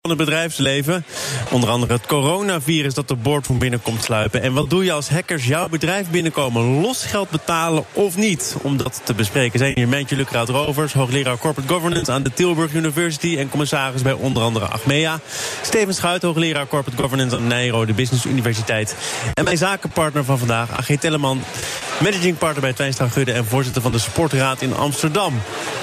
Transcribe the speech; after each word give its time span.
van 0.00 0.16
het 0.16 0.26
bedrijfsleven. 0.26 1.04
Onder 1.50 1.70
andere 1.70 1.92
het 1.92 2.06
coronavirus 2.06 2.94
dat 2.94 3.08
de 3.08 3.14
boardroom 3.14 3.58
binnenkomt 3.58 4.04
sluipen. 4.04 4.42
En 4.42 4.52
wat 4.52 4.70
doe 4.70 4.84
je 4.84 4.92
als 4.92 5.08
hackers 5.08 5.46
jouw 5.46 5.68
bedrijf 5.68 6.10
binnenkomen? 6.10 6.80
Losgeld 6.80 7.30
betalen 7.30 7.84
of 7.92 8.16
niet? 8.16 8.56
Om 8.62 8.76
dat 8.76 9.00
te 9.04 9.14
bespreken 9.14 9.58
zijn 9.58 9.72
hier 9.74 9.88
Mentje 9.88 10.16
Lucraat 10.16 10.48
Rovers... 10.48 10.92
hoogleraar 10.92 11.38
Corporate 11.38 11.72
Governance 11.72 12.12
aan 12.12 12.22
de 12.22 12.32
Tilburg 12.32 12.74
University... 12.74 13.36
en 13.38 13.48
commissaris 13.48 14.02
bij 14.02 14.12
onder 14.12 14.42
andere 14.42 14.66
Achmea. 14.66 15.20
Steven 15.62 15.94
Schuit, 15.94 16.22
hoogleraar 16.22 16.66
Corporate 16.66 17.02
Governance 17.02 17.36
aan 17.36 17.46
Nijro, 17.46 17.84
de 17.84 17.92
Business 17.92 18.24
Universiteit. 18.24 18.96
En 19.34 19.44
mijn 19.44 19.58
zakenpartner 19.58 20.24
van 20.24 20.38
vandaag, 20.38 20.70
AG 20.70 20.96
Telleman... 21.00 21.42
managing 22.02 22.38
partner 22.38 22.62
bij 22.62 22.72
Twijnstra 22.72 23.08
Gudde... 23.08 23.32
en 23.32 23.44
voorzitter 23.44 23.82
van 23.82 23.92
de 23.92 23.98
Sportraad 23.98 24.62
in 24.62 24.74
Amsterdam. 24.74 25.40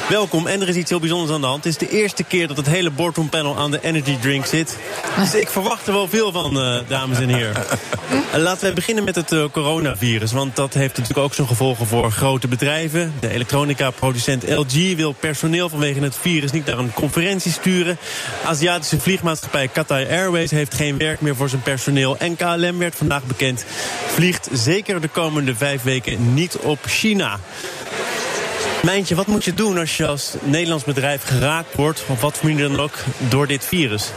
Welkom, 0.10 0.48
en 0.48 0.62
er 0.62 0.68
is 0.68 0.76
iets 0.76 0.90
heel 0.90 1.00
bijzonders 1.00 1.32
aan 1.32 1.42
de 1.42 1.48
hand. 1.48 1.64
Het 1.64 1.82
is 1.82 1.88
de 1.88 1.98
eerste 1.98 2.24
keer 2.24 2.48
dat 2.48 2.58
het 2.58 2.66
hele 2.66 2.90
boardroom 2.90 3.30
panel 3.30 3.58
aan 3.58 3.72
de 3.72 3.80
Energy 3.82 4.18
drink 4.18 4.46
zit. 4.46 4.78
Dus 5.18 5.36
ik 5.36 5.50
verwacht 5.50 5.88
er 5.88 5.94
wel 5.94 6.08
veel 6.08 6.32
van, 6.32 6.58
uh, 6.58 6.78
dames 6.88 7.20
en 7.20 7.30
heren. 7.30 7.64
Uh, 8.34 8.42
laten 8.42 8.68
we 8.68 8.74
beginnen 8.74 9.04
met 9.04 9.16
het 9.16 9.32
uh, 9.32 9.46
coronavirus. 9.52 10.32
Want 10.32 10.56
dat 10.56 10.74
heeft 10.74 10.98
natuurlijk 10.98 11.26
ook 11.26 11.34
zijn 11.34 11.48
gevolgen 11.48 11.88
voor 11.88 12.12
grote 12.12 12.48
bedrijven. 12.48 13.14
De 13.20 13.30
elektronica-producent 13.30 14.50
LG 14.50 14.96
wil 14.96 15.12
personeel 15.12 15.70
vanwege 15.70 16.00
het 16.00 16.18
virus 16.22 16.52
niet 16.52 16.66
naar 16.66 16.78
een 16.78 16.94
conferentie 16.94 17.52
sturen. 17.52 17.98
Aziatische 18.46 19.00
vliegmaatschappij 19.00 19.68
Qatar 19.68 20.08
Airways 20.10 20.52
heeft 20.52 20.74
geen 20.74 20.98
werk 20.98 21.22
meer 21.22 21.36
voor 21.36 21.50
zijn 21.50 21.62
personeel. 21.62 22.18
En 22.18 22.36
KLM 22.36 22.78
werd 22.78 22.96
vandaag 22.96 23.24
bekend, 23.24 23.66
vliegt 24.08 24.50
zeker 24.52 25.02
de 25.02 25.08
komende 25.08 25.56
vijf 25.56 25.84
weken 25.84 26.34
niet 26.34 26.58
op 26.58 26.80
China. 26.86 27.40
Mijntje, 28.86 29.16
wat 29.16 29.28
moet 29.28 29.44
je 29.44 29.54
doen 29.54 29.78
als 29.78 29.98
je 29.98 30.08
als 30.08 30.34
Nederlands 30.42 30.84
bedrijf 30.84 31.24
geraakt 31.24 31.76
wordt, 31.76 32.04
op 32.08 32.20
wat 32.20 32.38
voor 32.38 32.50
manier 32.50 32.68
dan 32.68 32.80
ook, 32.80 32.94
door 33.18 33.48
dit 33.48 33.66
virus? 33.66 34.10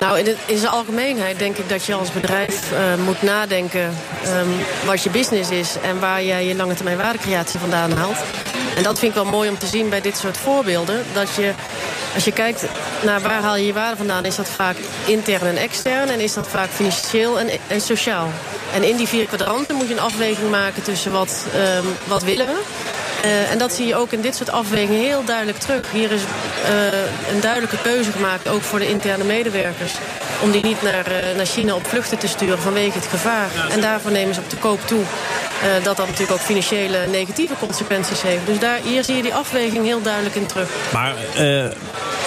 Nou, 0.00 0.18
in, 0.18 0.36
in 0.46 0.58
zijn 0.58 0.70
algemeenheid 0.70 1.38
denk 1.38 1.56
ik 1.56 1.68
dat 1.68 1.84
je 1.84 1.94
als 1.94 2.12
bedrijf 2.12 2.72
uh, 2.72 3.04
moet 3.04 3.22
nadenken 3.22 3.94
um, 4.26 4.48
wat 4.86 5.02
je 5.02 5.10
business 5.10 5.50
is 5.50 5.74
en 5.82 6.00
waar 6.00 6.24
jij 6.24 6.46
je 6.46 6.54
lange 6.54 6.74
termijn 6.74 6.96
waardecreatie 6.96 7.60
vandaan 7.60 7.92
haalt. 7.92 8.16
En 8.76 8.82
dat 8.82 8.98
vind 8.98 9.16
ik 9.16 9.22
wel 9.22 9.32
mooi 9.32 9.48
om 9.48 9.58
te 9.58 9.66
zien 9.66 9.88
bij 9.88 10.00
dit 10.00 10.16
soort 10.16 10.36
voorbeelden. 10.36 11.02
Dat 11.12 11.34
je, 11.34 11.52
als 12.14 12.24
je 12.24 12.32
kijkt 12.32 12.64
naar 13.04 13.20
waar 13.20 13.42
haal 13.42 13.56
je 13.56 13.66
je 13.66 13.72
waarde 13.72 13.96
vandaan, 13.96 14.24
is 14.24 14.36
dat 14.36 14.48
vaak 14.48 14.76
intern 15.06 15.46
en 15.46 15.56
extern 15.56 16.08
en 16.08 16.20
is 16.20 16.34
dat 16.34 16.48
vaak 16.48 16.70
financieel 16.70 17.38
en, 17.38 17.48
en 17.66 17.80
sociaal. 17.80 18.28
En 18.74 18.82
in 18.82 18.96
die 18.96 19.08
vier 19.08 19.26
kwadranten 19.26 19.76
moet 19.76 19.88
je 19.88 19.94
een 19.94 20.00
afweging 20.00 20.50
maken 20.50 20.82
tussen 20.82 21.12
wat, 21.12 21.46
um, 21.78 21.86
wat 22.06 22.22
willen 22.22 22.46
we 22.46 22.60
en 23.22 23.58
dat 23.58 23.72
zie 23.72 23.86
je 23.86 23.96
ook 23.96 24.12
in 24.12 24.20
dit 24.20 24.34
soort 24.34 24.50
afwegingen 24.50 25.00
heel 25.00 25.24
duidelijk 25.24 25.58
terug. 25.58 25.90
Hier 25.92 26.12
is 26.12 26.20
uh, 26.20 27.34
een 27.34 27.40
duidelijke 27.40 27.78
keuze 27.82 28.12
gemaakt, 28.12 28.48
ook 28.48 28.62
voor 28.62 28.78
de 28.78 28.88
interne 28.88 29.24
medewerkers... 29.24 29.92
om 30.42 30.50
die 30.50 30.64
niet 30.64 30.82
naar, 30.82 31.06
uh, 31.08 31.36
naar 31.36 31.46
China 31.46 31.74
op 31.74 31.86
vluchten 31.86 32.18
te 32.18 32.28
sturen 32.28 32.58
vanwege 32.58 32.98
het 32.98 33.06
gevaar. 33.06 33.48
En 33.70 33.80
daarvoor 33.80 34.10
nemen 34.10 34.34
ze 34.34 34.40
op 34.40 34.50
de 34.50 34.56
koop 34.56 34.86
toe 34.86 35.02
dat 35.82 35.96
dat 35.96 36.06
natuurlijk 36.06 36.32
ook 36.32 36.46
financiële 36.46 37.06
negatieve 37.10 37.54
consequenties 37.58 38.22
heeft. 38.22 38.46
Dus 38.46 38.58
daar, 38.58 38.78
hier 38.84 39.04
zie 39.04 39.16
je 39.16 39.22
die 39.22 39.34
afweging 39.34 39.84
heel 39.84 40.02
duidelijk 40.02 40.34
in 40.34 40.46
terug. 40.46 40.68
Maar 40.92 41.14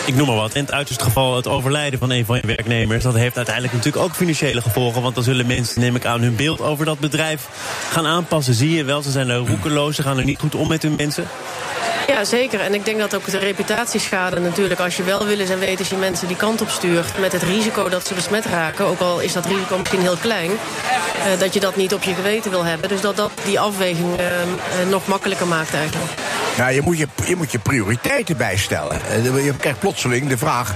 ik 0.05 0.15
noem 0.15 0.27
maar 0.27 0.35
wat. 0.35 0.55
In 0.55 0.61
het 0.61 0.71
uiterste 0.71 1.03
geval 1.03 1.35
het 1.35 1.47
overlijden 1.47 1.99
van 1.99 2.09
een 2.09 2.25
van 2.25 2.35
je 2.41 2.47
werknemers... 2.47 3.03
dat 3.03 3.15
heeft 3.15 3.35
uiteindelijk 3.35 3.75
natuurlijk 3.75 4.03
ook 4.03 4.15
financiële 4.15 4.61
gevolgen. 4.61 5.01
Want 5.01 5.15
dan 5.15 5.23
zullen 5.23 5.45
mensen, 5.45 5.81
neem 5.81 5.95
ik 5.95 6.05
aan, 6.05 6.21
hun 6.21 6.35
beeld 6.35 6.61
over 6.61 6.85
dat 6.85 6.99
bedrijf 6.99 7.47
gaan 7.91 8.05
aanpassen. 8.05 8.53
Zie 8.53 8.75
je 8.75 8.83
wel, 8.83 9.01
ze 9.01 9.11
zijn 9.11 9.37
roekeloos, 9.37 9.95
ze 9.95 10.01
gaan 10.01 10.17
er 10.17 10.23
niet 10.23 10.39
goed 10.39 10.55
om 10.55 10.67
met 10.67 10.81
hun 10.81 10.95
mensen. 10.97 11.27
Ja, 12.07 12.23
zeker. 12.23 12.59
En 12.59 12.73
ik 12.73 12.85
denk 12.85 12.99
dat 12.99 13.15
ook 13.15 13.31
de 13.31 13.37
reputatieschade 13.37 14.39
natuurlijk... 14.39 14.79
als 14.79 14.97
je 14.97 15.03
wel 15.03 15.25
willen 15.25 15.47
en 15.61 15.77
als 15.77 15.89
je 15.89 15.95
mensen 15.95 16.27
die 16.27 16.37
kant 16.37 16.61
op 16.61 16.69
stuurt... 16.69 17.19
met 17.19 17.31
het 17.31 17.43
risico 17.43 17.89
dat 17.89 18.07
ze 18.07 18.13
besmet 18.13 18.45
raken... 18.45 18.85
ook 18.85 18.99
al 18.99 19.19
is 19.19 19.33
dat 19.33 19.45
risico 19.45 19.77
misschien 19.77 20.01
heel 20.01 20.17
klein... 20.17 20.51
Uh, 20.51 21.39
dat 21.39 21.53
je 21.53 21.59
dat 21.59 21.75
niet 21.75 21.93
op 21.93 22.03
je 22.03 22.13
geweten 22.13 22.51
wil 22.51 22.63
hebben. 22.63 22.89
Dus 22.89 23.01
dat 23.01 23.15
dat 23.15 23.31
die 23.45 23.59
afweging 23.59 24.19
uh, 24.19 24.25
uh, 24.25 24.89
nog 24.89 25.07
makkelijker 25.07 25.47
maakt 25.47 25.73
eigenlijk. 25.73 26.11
Ja, 26.57 26.67
je 26.67 26.81
moet 26.81 26.97
je, 26.97 27.07
je, 27.25 27.35
moet 27.35 27.51
je 27.51 27.59
prioriteiten 27.59 28.37
bijstellen. 28.37 28.99
Je 29.43 29.53
krijgt 29.57 29.79
plotseling 29.79 30.27
de 30.27 30.37
vraag... 30.37 30.75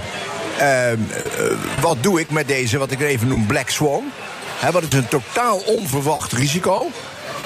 Ehm, 0.58 0.98
wat 1.80 2.02
doe 2.02 2.20
ik 2.20 2.30
met 2.30 2.48
deze, 2.48 2.78
wat 2.78 2.90
ik 2.90 3.00
even 3.00 3.28
noem, 3.28 3.46
Black 3.46 3.70
Swan... 3.70 4.04
Wat 4.72 4.82
is 4.82 4.98
een 4.98 5.08
totaal 5.08 5.58
onverwacht 5.58 6.32
risico 6.32 6.90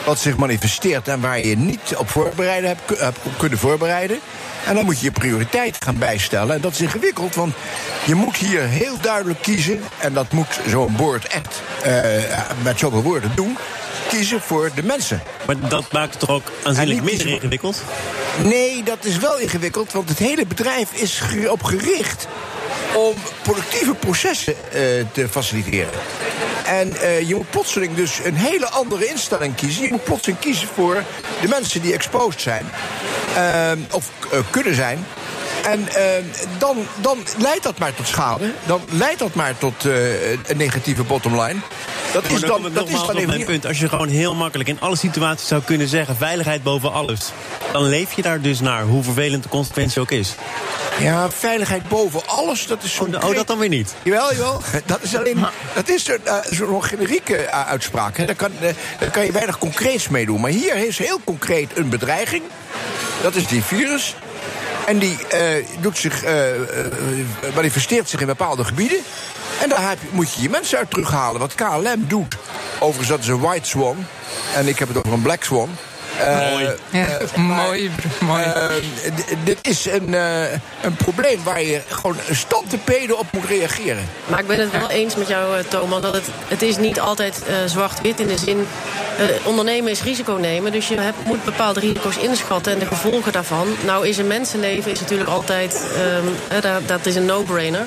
wat 0.04 0.18
zich 0.18 0.36
manifesteert 0.36 1.08
en 1.08 1.20
waar 1.20 1.46
je 1.46 1.56
niet 1.56 1.96
op 1.96 2.10
voorbereiden 2.10 2.68
hebt, 2.68 3.00
hebt 3.00 3.18
kunnen 3.36 3.58
voorbereiden. 3.58 4.18
En 4.66 4.74
dan 4.74 4.84
moet 4.84 4.98
je 4.98 5.04
je 5.04 5.12
prioriteit 5.12 5.76
gaan 5.80 5.98
bijstellen. 5.98 6.54
En 6.54 6.60
dat 6.60 6.72
is 6.72 6.80
ingewikkeld, 6.80 7.34
want 7.34 7.54
je 8.04 8.14
moet 8.14 8.36
hier 8.36 8.60
heel 8.60 8.96
duidelijk 9.00 9.42
kiezen. 9.42 9.80
En 9.98 10.12
dat 10.12 10.32
moet 10.32 10.60
zo'n 10.66 10.96
boord 10.96 11.26
echt 11.26 11.62
uh, 11.86 11.92
met 12.62 12.78
zoveel 12.78 13.02
woorden 13.02 13.32
doen. 13.34 13.56
Kiezen 14.08 14.40
voor 14.40 14.70
de 14.74 14.82
mensen. 14.82 15.22
Maar 15.46 15.68
dat 15.68 15.92
maakt 15.92 16.10
het 16.10 16.20
toch 16.20 16.30
ook 16.30 16.52
aanzienlijk 16.62 17.02
minder 17.02 17.26
ingewikkeld? 17.26 17.82
Nee, 18.42 18.82
dat 18.82 19.04
is 19.04 19.18
wel 19.18 19.38
ingewikkeld, 19.38 19.92
want 19.92 20.08
het 20.08 20.18
hele 20.18 20.46
bedrijf 20.46 20.92
is 20.92 21.20
op 21.48 21.62
gericht 21.62 22.26
om 22.94 23.14
productieve 23.42 23.94
processen 23.94 24.54
uh, 24.54 24.80
te 25.12 25.28
faciliteren. 25.30 25.92
En 26.66 26.92
uh, 26.92 27.28
je 27.28 27.34
moet 27.34 27.50
plotseling 27.50 27.94
dus 27.94 28.20
een 28.24 28.34
hele 28.34 28.68
andere 28.68 29.06
instelling 29.06 29.54
kiezen. 29.54 29.82
Je 29.82 29.90
moet 29.90 30.04
plotseling 30.04 30.40
kiezen 30.40 30.68
voor 30.74 31.02
de 31.40 31.48
mensen 31.48 31.82
die 31.82 31.92
exposed 31.92 32.40
zijn. 32.40 32.66
Uh, 33.36 33.70
of 33.90 34.10
kunnen 34.50 34.74
zijn. 34.74 35.06
En 35.64 35.88
dan, 36.58 36.86
dan 37.00 37.18
leidt 37.38 37.62
dat 37.62 37.78
maar 37.78 37.94
tot 37.94 38.08
schade. 38.08 38.52
Dan 38.66 38.80
leidt 38.90 39.18
dat 39.18 39.34
maar 39.34 39.58
tot 39.58 39.84
een 39.84 40.56
negatieve 40.56 41.02
bottomline. 41.02 41.60
Dat 42.14 42.30
is 42.30 42.40
dan, 42.40 42.72
dat 42.72 42.88
is 42.88 43.06
dan 43.06 43.26
mijn 43.26 43.44
punt. 43.44 43.66
Als 43.66 43.78
je 43.78 43.88
gewoon 43.88 44.08
heel 44.08 44.34
makkelijk 44.34 44.68
in 44.68 44.80
alle 44.80 44.96
situaties 44.96 45.48
zou 45.48 45.62
kunnen 45.62 45.88
zeggen... 45.88 46.16
veiligheid 46.16 46.62
boven 46.62 46.92
alles, 46.92 47.32
dan 47.72 47.82
leef 47.82 48.12
je 48.12 48.22
daar 48.22 48.40
dus 48.40 48.60
naar... 48.60 48.82
hoe 48.82 49.02
vervelend 49.02 49.42
de 49.42 49.48
consequentie 49.48 50.00
ook 50.00 50.10
is. 50.10 50.34
Ja, 50.98 51.30
veiligheid 51.30 51.88
boven 51.88 52.26
alles, 52.26 52.66
dat 52.66 52.82
is 52.82 52.94
zo'n... 52.94 53.16
Oh, 53.16 53.28
oh, 53.28 53.34
dat 53.34 53.46
dan 53.46 53.58
weer 53.58 53.68
niet? 53.68 53.94
Jawel, 54.02 54.32
jawel. 54.32 54.62
Dat 54.86 55.02
is 55.02 55.16
alleen... 55.16 55.46
Dat 55.74 55.88
is 55.88 56.04
zo'n 56.04 56.18
uh, 56.26 56.36
zo 56.52 56.80
generieke 56.80 57.38
uh, 57.38 57.66
uitspraak. 57.66 58.16
Hè. 58.16 58.24
Daar, 58.24 58.34
kan, 58.34 58.50
uh, 58.62 58.68
daar 58.98 59.10
kan 59.10 59.24
je 59.24 59.32
weinig 59.32 59.58
concreets 59.58 60.08
mee 60.08 60.26
doen. 60.26 60.40
Maar 60.40 60.50
hier 60.50 60.76
is 60.76 60.98
heel 60.98 61.20
concreet 61.24 61.76
een 61.76 61.88
bedreiging. 61.88 62.42
Dat 63.22 63.34
is 63.34 63.46
die 63.46 63.62
virus. 63.62 64.14
En 64.86 64.98
die 64.98 65.16
doet 65.80 65.98
zich, 65.98 66.24
manifesteert 67.54 68.08
zich 68.08 68.20
in 68.20 68.26
bepaalde 68.26 68.64
gebieden. 68.64 68.98
En 69.64 69.70
daar 69.70 69.88
heb, 69.88 69.98
moet 70.10 70.34
je 70.34 70.42
je 70.42 70.50
mensen 70.50 70.78
uit 70.78 70.90
terughalen. 70.90 71.40
Wat 71.40 71.54
KLM 71.54 72.04
doet, 72.08 72.36
overigens 72.78 73.08
dat 73.08 73.18
is 73.18 73.26
een 73.26 73.40
white 73.40 73.68
swan. 73.68 74.06
En 74.54 74.68
ik 74.68 74.78
heb 74.78 74.88
het 74.88 74.96
over 74.96 75.12
een 75.12 75.22
black 75.22 75.44
swan. 75.44 75.68
Uh, 76.20 76.50
mooi. 76.50 76.68
Ja, 76.90 77.20
uh, 77.20 77.34
mooi. 77.36 77.90
mooi. 78.20 78.44
Uh, 78.44 78.70
dit 79.44 79.58
is 79.62 79.86
een, 79.86 80.12
een 80.82 80.96
probleem 80.96 81.42
waar 81.44 81.62
je 81.62 81.80
gewoon 81.88 82.16
stantepeden 82.30 83.18
op 83.18 83.26
moet 83.32 83.44
reageren. 83.44 84.08
Maar 84.26 84.38
ik 84.38 84.46
ben 84.46 84.60
het 84.60 84.70
wel 84.70 84.90
eens 84.90 85.16
met 85.16 85.28
jou, 85.28 85.62
Thomas, 85.68 86.02
dat 86.02 86.14
het, 86.14 86.26
het 86.48 86.62
is 86.62 86.76
niet 86.76 87.00
altijd 87.00 87.42
zwart-wit 87.66 88.20
in 88.20 88.26
de 88.26 88.38
zin... 88.38 88.66
ondernemen 89.44 89.90
is 89.90 90.02
risico 90.02 90.32
nemen, 90.32 90.72
dus 90.72 90.88
je 90.88 91.00
hebt, 91.00 91.24
moet 91.24 91.44
bepaalde 91.44 91.80
risico's 91.80 92.16
inschatten... 92.16 92.72
en 92.72 92.78
de 92.78 92.86
gevolgen 92.86 93.32
daarvan. 93.32 93.66
Nou 93.84 94.08
is 94.08 94.18
een 94.18 94.26
mensenleven 94.26 94.90
is 94.90 95.00
natuurlijk 95.00 95.30
altijd... 95.30 95.84
Um, 96.52 96.60
dat, 96.60 96.88
dat 96.88 97.06
is 97.06 97.14
een 97.14 97.26
no-brainer. 97.26 97.86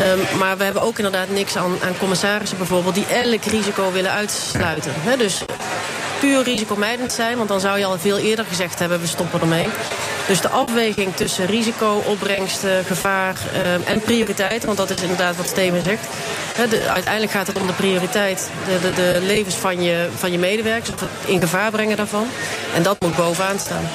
Um, 0.00 0.38
maar 0.38 0.56
we 0.58 0.64
hebben 0.64 0.82
ook 0.82 0.96
inderdaad 0.96 1.30
niks 1.30 1.56
aan, 1.56 1.76
aan 1.82 1.98
commissarissen 1.98 2.58
bijvoorbeeld... 2.58 2.94
die 2.94 3.06
elk 3.06 3.44
risico 3.44 3.92
willen 3.92 4.10
uitsluiten. 4.10 4.92
Dus 5.18 5.42
puur 6.20 6.42
risicomijdend 6.42 7.12
zijn. 7.12 7.36
Want 7.36 7.48
dan 7.48 7.60
zou 7.60 7.78
je 7.78 7.84
al 7.84 7.98
veel 7.98 8.18
eerder 8.18 8.44
gezegd 8.44 8.78
hebben, 8.78 9.00
we 9.00 9.06
stoppen 9.06 9.40
ermee. 9.40 9.66
Dus 10.26 10.40
de 10.40 10.48
afweging 10.48 11.16
tussen 11.16 11.46
risico, 11.46 12.02
opbrengsten, 12.06 12.84
gevaar 12.84 13.34
uh, 13.52 13.90
en 13.90 14.00
prioriteit... 14.00 14.64
want 14.64 14.76
dat 14.76 14.90
is 14.90 15.02
inderdaad 15.02 15.36
wat 15.36 15.46
Steven 15.48 15.82
zegt. 15.84 16.06
Uiteindelijk 16.88 17.32
gaat 17.32 17.46
het 17.46 17.60
om 17.60 17.66
de 17.66 17.72
prioriteit, 17.72 18.50
de, 18.66 18.80
de, 18.80 18.94
de 18.94 19.18
levens 19.22 19.54
van 19.54 19.82
je, 19.82 20.08
van 20.16 20.32
je 20.32 20.38
medewerkers... 20.38 20.88
het 20.88 21.02
in 21.26 21.40
gevaar 21.40 21.70
brengen 21.70 21.96
daarvan. 21.96 22.26
En 22.74 22.82
dat 22.82 23.00
moet 23.00 23.16
bovenaan 23.16 23.58
staan. 23.58 23.88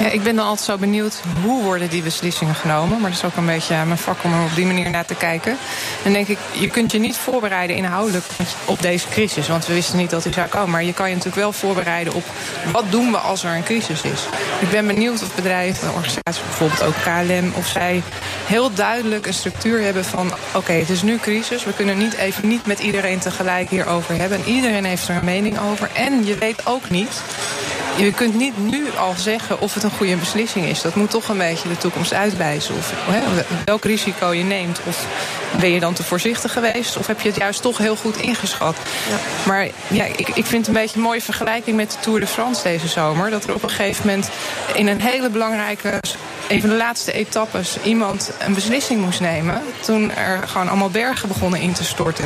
Ja, 0.00 0.10
ik 0.10 0.22
ben 0.22 0.36
dan 0.36 0.46
altijd 0.46 0.66
zo 0.66 0.78
benieuwd 0.78 1.20
hoe 1.42 1.62
worden 1.62 1.90
die 1.90 2.02
beslissingen 2.02 2.54
genomen. 2.54 3.00
Maar 3.00 3.10
dat 3.10 3.18
is 3.18 3.24
ook 3.24 3.36
een 3.36 3.46
beetje 3.46 3.84
mijn 3.84 3.98
vak 3.98 4.24
om 4.24 4.32
er 4.32 4.44
op 4.44 4.54
die 4.54 4.66
manier 4.66 4.90
naar 4.90 5.04
te 5.04 5.14
kijken. 5.14 5.56
Dan 6.02 6.12
denk 6.12 6.28
ik, 6.28 6.38
je 6.52 6.68
kunt 6.68 6.92
je 6.92 6.98
niet 6.98 7.16
voorbereiden 7.16 7.76
inhoudelijk 7.76 8.24
op 8.64 8.82
deze 8.82 9.08
crisis. 9.08 9.48
Want 9.48 9.66
we 9.66 9.74
wisten 9.74 9.98
niet 9.98 10.10
dat 10.10 10.22
die 10.22 10.32
zou 10.32 10.48
komen. 10.48 10.70
Maar 10.70 10.84
je 10.84 10.92
kan 10.92 11.08
je 11.08 11.14
natuurlijk 11.14 11.42
wel 11.42 11.52
voorbereiden 11.52 12.14
op 12.14 12.24
wat 12.72 12.84
doen 12.90 13.10
we 13.10 13.18
als 13.18 13.44
er 13.44 13.54
een 13.56 13.62
crisis 13.62 14.02
is. 14.02 14.20
Ik 14.60 14.70
ben 14.70 14.86
benieuwd 14.86 15.22
of 15.22 15.34
bedrijven, 15.34 15.88
organisaties, 15.88 16.44
bijvoorbeeld 16.44 16.82
ook 16.82 16.94
KLM, 17.02 17.52
of 17.54 17.66
zij 17.66 18.02
heel 18.46 18.74
duidelijk 18.74 19.26
een 19.26 19.34
structuur 19.34 19.82
hebben 19.82 20.04
van 20.04 20.32
oké, 20.54 20.72
het 20.72 20.90
is 20.90 21.02
nu 21.02 21.18
crisis. 21.18 21.64
We 21.64 21.72
kunnen 21.72 21.98
niet 21.98 22.14
even 22.14 22.48
niet 22.48 22.66
met 22.66 22.78
iedereen 22.78 23.18
tegelijk 23.18 23.70
hierover 23.70 24.16
hebben. 24.16 24.38
En 24.38 24.52
iedereen 24.52 24.84
heeft 24.84 25.08
er 25.08 25.16
een 25.16 25.24
mening 25.24 25.58
over. 25.70 25.90
En 25.92 26.26
je 26.26 26.34
weet 26.34 26.66
ook 26.66 26.90
niet 26.90 27.22
je 28.04 28.12
kunt 28.12 28.34
niet 28.34 28.58
nu 28.58 28.90
al 28.98 29.14
zeggen 29.16 29.60
of 29.60 29.74
het 29.74 29.82
een 29.82 29.90
goede 29.90 30.16
beslissing 30.16 30.66
is. 30.66 30.82
Dat 30.82 30.94
moet 30.94 31.10
toch 31.10 31.28
een 31.28 31.38
beetje 31.38 31.68
de 31.68 31.76
toekomst 31.76 32.12
uitwijzen. 32.12 32.74
Of 32.74 32.92
hè, 32.94 33.20
welk 33.64 33.84
risico 33.84 34.32
je 34.32 34.44
neemt. 34.44 34.80
Of 34.86 35.06
ben 35.60 35.70
je 35.70 35.80
dan 35.80 35.94
te 35.94 36.02
voorzichtig 36.02 36.52
geweest? 36.52 36.96
Of 36.96 37.06
heb 37.06 37.20
je 37.20 37.28
het 37.28 37.38
juist 37.38 37.62
toch 37.62 37.78
heel 37.78 37.96
goed 37.96 38.16
ingeschat? 38.16 38.76
Ja. 39.08 39.16
Maar 39.46 39.68
ja, 39.88 40.04
ik, 40.04 40.28
ik 40.28 40.46
vind 40.46 40.66
het 40.66 40.66
een 40.66 40.82
beetje 40.82 40.96
een 40.96 41.02
mooie 41.02 41.22
vergelijking 41.22 41.76
met 41.76 41.90
de 41.90 41.96
Tour 42.00 42.20
de 42.20 42.26
France 42.26 42.62
deze 42.62 42.88
zomer. 42.88 43.30
Dat 43.30 43.44
er 43.44 43.54
op 43.54 43.62
een 43.62 43.70
gegeven 43.70 44.06
moment 44.06 44.30
in 44.74 44.86
een 44.86 45.00
hele 45.00 45.30
belangrijke 45.30 46.00
een 46.50 46.60
van 46.60 46.70
de 46.70 46.76
laatste 46.76 47.12
etappes 47.12 47.76
iemand 47.82 48.32
een 48.38 48.54
beslissing 48.54 49.00
moest 49.00 49.20
nemen. 49.20 49.62
Toen 49.80 50.10
er 50.10 50.48
gewoon 50.48 50.68
allemaal 50.68 50.90
bergen 50.90 51.28
begonnen 51.28 51.60
in 51.60 51.72
te 51.72 51.84
storten. 51.84 52.24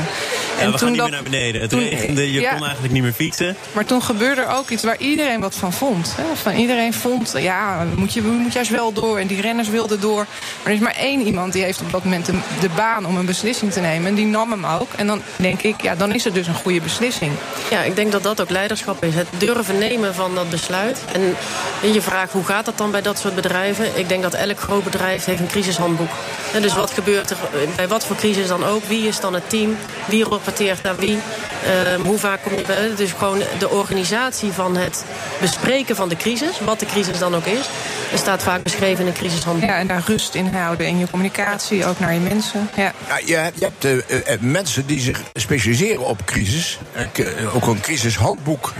Ja, 0.56 0.62
en 0.62 0.72
we 0.72 0.78
toen 0.78 0.88
niet 0.88 0.98
dat, 0.98 1.10
meer 1.10 1.20
naar 1.20 1.30
beneden. 1.30 1.60
Het 1.60 1.72
regende, 1.72 2.32
je 2.32 2.40
kon 2.40 2.64
eigenlijk 2.64 2.92
niet 2.92 3.02
meer 3.02 3.12
fietsen. 3.12 3.56
Maar 3.72 3.84
toen 3.84 4.02
gebeurde 4.02 4.40
er 4.40 4.56
ook 4.56 4.70
iets 4.70 4.82
waar 4.82 4.98
iedereen 4.98 5.40
wat 5.40 5.54
van 5.54 5.72
vond. 5.72 6.14
Hè? 6.16 6.36
Van 6.36 6.54
iedereen 6.54 6.92
vond, 6.92 7.34
ja, 7.36 7.86
moet 7.96 8.12
je, 8.12 8.22
moet 8.22 8.52
juist 8.52 8.70
wel 8.70 8.92
door. 8.92 9.18
En 9.18 9.26
die 9.26 9.40
renners 9.40 9.68
wilden 9.68 10.00
door. 10.00 10.26
Maar 10.62 10.72
er 10.72 10.72
is 10.72 10.78
maar 10.78 10.96
één 10.96 11.20
iemand 11.20 11.52
die 11.52 11.62
heeft 11.62 11.80
op 11.80 11.92
dat 11.92 12.04
moment 12.04 12.26
de, 12.26 12.32
de 12.60 12.70
baan 12.76 13.06
om 13.06 13.13
een 13.16 13.26
beslissing 13.26 13.72
te 13.72 13.81
nemen. 13.81 14.06
En 14.06 14.14
die 14.14 14.26
nam 14.26 14.50
hem 14.50 14.66
ook. 14.66 14.93
En 14.96 15.06
dan 15.06 15.22
denk 15.37 15.62
ik, 15.62 15.82
ja, 15.82 15.94
dan 15.94 16.12
is 16.14 16.25
het 16.25 16.34
dus 16.34 16.46
een 16.46 16.55
goede 16.55 16.81
beslissing. 16.81 17.32
Ja, 17.70 17.82
ik 17.82 17.96
denk 17.96 18.12
dat 18.12 18.22
dat 18.22 18.40
ook 18.40 18.50
leiderschap 18.50 19.05
is. 19.05 19.14
Het 19.14 19.28
durven 19.38 19.78
nemen 19.78 20.14
van 20.14 20.34
dat 20.34 20.50
besluit. 20.50 20.99
En 21.12 21.93
je 21.93 22.02
vraagt, 22.02 22.32
hoe 22.32 22.44
gaat 22.44 22.64
dat 22.64 22.78
dan 22.78 22.90
bij 22.90 23.02
dat 23.02 23.19
soort 23.19 23.34
bedrijven? 23.34 23.99
Ik 23.99 24.08
denk 24.08 24.22
dat 24.22 24.34
elk 24.34 24.61
groot 24.61 24.84
bedrijf 24.84 25.25
heeft 25.25 25.40
een 25.40 25.46
crisishandboek. 25.46 26.11
En 26.52 26.62
dus 26.62 26.75
wat 26.75 26.90
gebeurt 26.90 27.31
er 27.31 27.37
bij 27.76 27.88
wat 27.88 28.06
voor 28.06 28.16
crisis 28.16 28.49
dan 28.49 28.64
ook? 28.64 28.84
Wie 28.84 29.06
is 29.06 29.20
dan 29.20 29.34
het 29.34 29.50
team? 29.50 29.76
Wie 30.06 30.25
rapporteert 30.25 30.82
naar 30.82 30.96
wie? 30.96 31.19
Ehm, 31.64 32.00
hoe 32.00 32.19
vaak 32.19 32.43
kom 32.43 32.55
je 32.55 32.64
bij? 32.66 32.90
Dus 32.96 33.12
gewoon 33.12 33.43
de 33.58 33.70
organisatie 33.70 34.52
van 34.52 34.76
het 34.76 35.05
bespreken 35.40 35.96
van 35.96 36.08
de 36.08 36.16
crisis, 36.16 36.61
wat 36.61 36.81
de 36.81 36.87
crisis 36.87 37.19
dan 37.19 37.34
ook 37.34 37.44
is, 37.44 37.69
er 38.12 38.19
staat 38.19 38.43
vaak 38.43 38.62
beschreven 38.62 39.00
in 39.00 39.06
een 39.06 39.12
crisishandboek. 39.16 39.69
Ja, 39.69 39.76
en 39.76 39.87
daar 39.87 40.02
rust 40.06 40.34
in 40.34 40.46
houden 40.46 40.87
in 40.87 40.99
je 40.99 41.11
communicatie, 41.11 41.87
ook 41.87 41.99
naar 41.99 42.14
je 42.14 42.20
mensen. 42.20 42.70
Ja. 42.76 42.93
ja 43.06 43.19
je, 43.25 43.34
hebt, 43.34 43.58
je 43.58 43.64
hebt 43.64 43.84
uh, 43.84 43.93
uh, 43.94 44.40
mensen 44.40 44.87
die 44.87 45.00
zich 45.00 45.20
specialiseren 45.32 46.05
op 46.05 46.25
crisis. 46.25 46.78
Uh, 47.16 47.55
ook 47.55 47.67
een 47.67 47.81
crisishandboek 47.81 48.72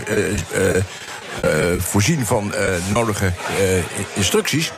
voorzien 1.77 2.25
van 2.25 2.53
nodige 2.93 3.31
instructies. 4.13 4.71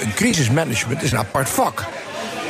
een 0.00 0.14
crisismanagement 0.14 1.02
is 1.02 1.12
een 1.12 1.18
apart 1.18 1.48
vak. 1.48 1.84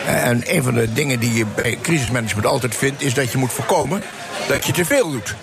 En 0.09 0.43
een 0.55 0.63
van 0.63 0.75
de 0.75 0.93
dingen 0.93 1.21
die 1.21 1.33
je 1.33 1.47
bij 1.55 1.79
crisismanagement 1.83 2.47
altijd 2.47 2.75
vindt, 2.75 3.03
is 3.03 3.15
dat 3.15 3.33
je 3.33 3.39
moet 3.39 3.53
voorkomen 3.53 4.03
dat 4.49 4.67
je 4.67 4.73
te 4.73 4.85
veel 4.85 5.11
doet. 5.11 5.35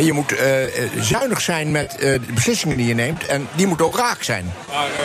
Je 0.00 0.12
moet 0.12 0.32
uh, 0.32 0.38
zuinig 1.00 1.40
zijn 1.40 1.70
met 1.70 1.94
uh, 1.94 2.00
de 2.00 2.32
beslissingen 2.34 2.76
die 2.76 2.86
je 2.86 2.94
neemt. 2.94 3.26
En 3.26 3.48
die 3.54 3.66
moeten 3.66 3.86
ook 3.86 3.96
raak 3.96 4.22
zijn. 4.22 4.52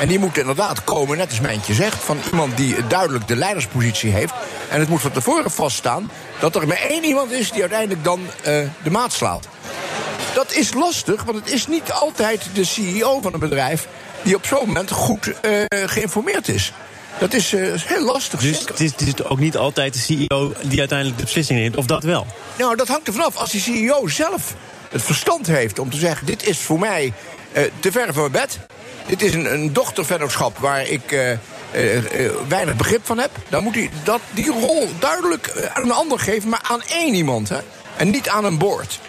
En 0.01 0.07
die 0.07 0.19
moeten 0.19 0.41
inderdaad 0.41 0.83
komen, 0.83 1.17
net 1.17 1.29
als 1.29 1.39
Mijntje 1.39 1.73
zegt, 1.73 2.03
van 2.03 2.17
iemand 2.31 2.57
die 2.57 2.87
duidelijk 2.87 3.27
de 3.27 3.35
leiderspositie 3.35 4.11
heeft. 4.11 4.33
En 4.69 4.79
het 4.79 4.89
moet 4.89 5.01
van 5.01 5.11
tevoren 5.11 5.51
vaststaan 5.51 6.11
dat 6.39 6.55
er 6.55 6.67
maar 6.67 6.81
één 6.89 7.03
iemand 7.03 7.31
is 7.31 7.51
die 7.51 7.61
uiteindelijk 7.61 8.03
dan 8.03 8.19
de 8.83 8.89
maat 8.91 9.13
slaat. 9.13 9.47
Dat 10.33 10.53
is 10.53 10.73
lastig, 10.73 11.23
want 11.23 11.37
het 11.37 11.51
is 11.51 11.67
niet 11.67 11.91
altijd 11.91 12.41
de 12.53 12.63
CEO 12.63 13.21
van 13.21 13.33
een 13.33 13.39
bedrijf 13.39 13.87
die 14.21 14.35
op 14.35 14.45
zo'n 14.45 14.67
moment 14.67 14.91
goed 14.91 15.33
geïnformeerd 15.69 16.47
is. 16.47 16.73
Dat 17.19 17.33
is 17.33 17.53
uh, 17.53 17.73
heel 17.75 18.05
lastig. 18.05 18.39
Dus 18.39 18.59
het 18.59 18.79
is, 18.79 18.91
het 18.91 19.01
is, 19.01 19.23
ook 19.23 19.39
niet 19.39 19.57
altijd 19.57 19.93
de 19.93 19.99
CEO 19.99 20.53
die 20.61 20.79
uiteindelijk 20.79 21.17
de 21.17 21.23
beslissing 21.23 21.59
neemt, 21.59 21.77
of 21.77 21.85
dat 21.85 22.03
wel? 22.03 22.25
Nou, 22.57 22.75
dat 22.75 22.87
hangt 22.87 23.07
er 23.07 23.13
vanaf. 23.13 23.35
Als 23.35 23.51
die 23.51 23.61
CEO 23.61 24.07
zelf 24.07 24.55
het 24.89 25.01
verstand 25.01 25.47
heeft 25.47 25.79
om 25.79 25.89
te 25.89 25.97
zeggen: 25.97 26.25
dit 26.25 26.47
is 26.47 26.57
voor 26.57 26.79
mij 26.79 27.13
uh, 27.53 27.63
te 27.79 27.91
ver 27.91 28.13
van 28.13 28.31
mijn 28.31 28.31
bed. 28.31 28.59
Dit 29.07 29.21
is 29.21 29.33
een, 29.33 29.53
een 29.53 29.73
dochtervennootschap 29.73 30.57
waar 30.57 30.87
ik 30.87 31.11
uh, 31.11 31.31
uh, 31.31 31.37
weinig 32.47 32.75
begrip 32.75 33.05
van 33.05 33.17
heb. 33.17 33.31
Dan 33.49 33.63
moet 33.63 33.75
hij 33.75 33.89
dat, 34.03 34.21
die 34.33 34.51
rol 34.51 34.87
duidelijk 34.99 35.69
aan 35.73 35.83
een 35.83 35.91
ander 35.91 36.19
geven, 36.19 36.49
maar 36.49 36.63
aan 36.63 36.81
één 36.81 37.13
iemand. 37.13 37.49
Hè? 37.49 37.59
En 37.97 38.09
niet 38.09 38.29
aan 38.29 38.45
een 38.45 38.57
board. 38.57 38.99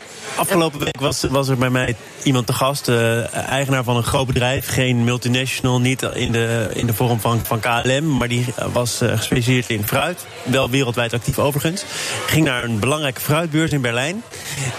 Afgelopen 0.41 0.81
week 0.81 1.01
was, 1.01 1.25
was 1.31 1.49
er 1.49 1.57
bij 1.57 1.71
mij 1.71 1.97
iemand 2.23 2.47
te 2.47 2.53
gast, 2.53 2.89
uh, 2.89 3.35
eigenaar 3.35 3.85
van 3.85 3.97
een 3.97 4.03
groot 4.03 4.27
bedrijf. 4.27 4.69
Geen 4.69 5.05
multinational, 5.05 5.81
niet 5.81 6.03
in 6.03 6.33
de, 6.33 6.71
in 6.73 6.87
de 6.87 6.95
vorm 6.95 7.21
van, 7.21 7.41
van 7.45 7.61
KLM, 7.61 8.17
maar 8.17 8.29
die 8.29 8.47
was 8.73 9.03
uh, 9.03 9.11
gespecialiseerd 9.11 9.71
in 9.71 9.87
fruit. 9.87 10.27
Wel 10.43 10.71
wereldwijd 10.71 11.13
actief 11.13 11.39
overigens. 11.39 11.85
Ging 12.27 12.45
naar 12.45 12.65
een 12.65 12.79
belangrijke 12.79 13.21
fruitbeurs 13.21 13.71
in 13.71 13.81
Berlijn. 13.81 14.23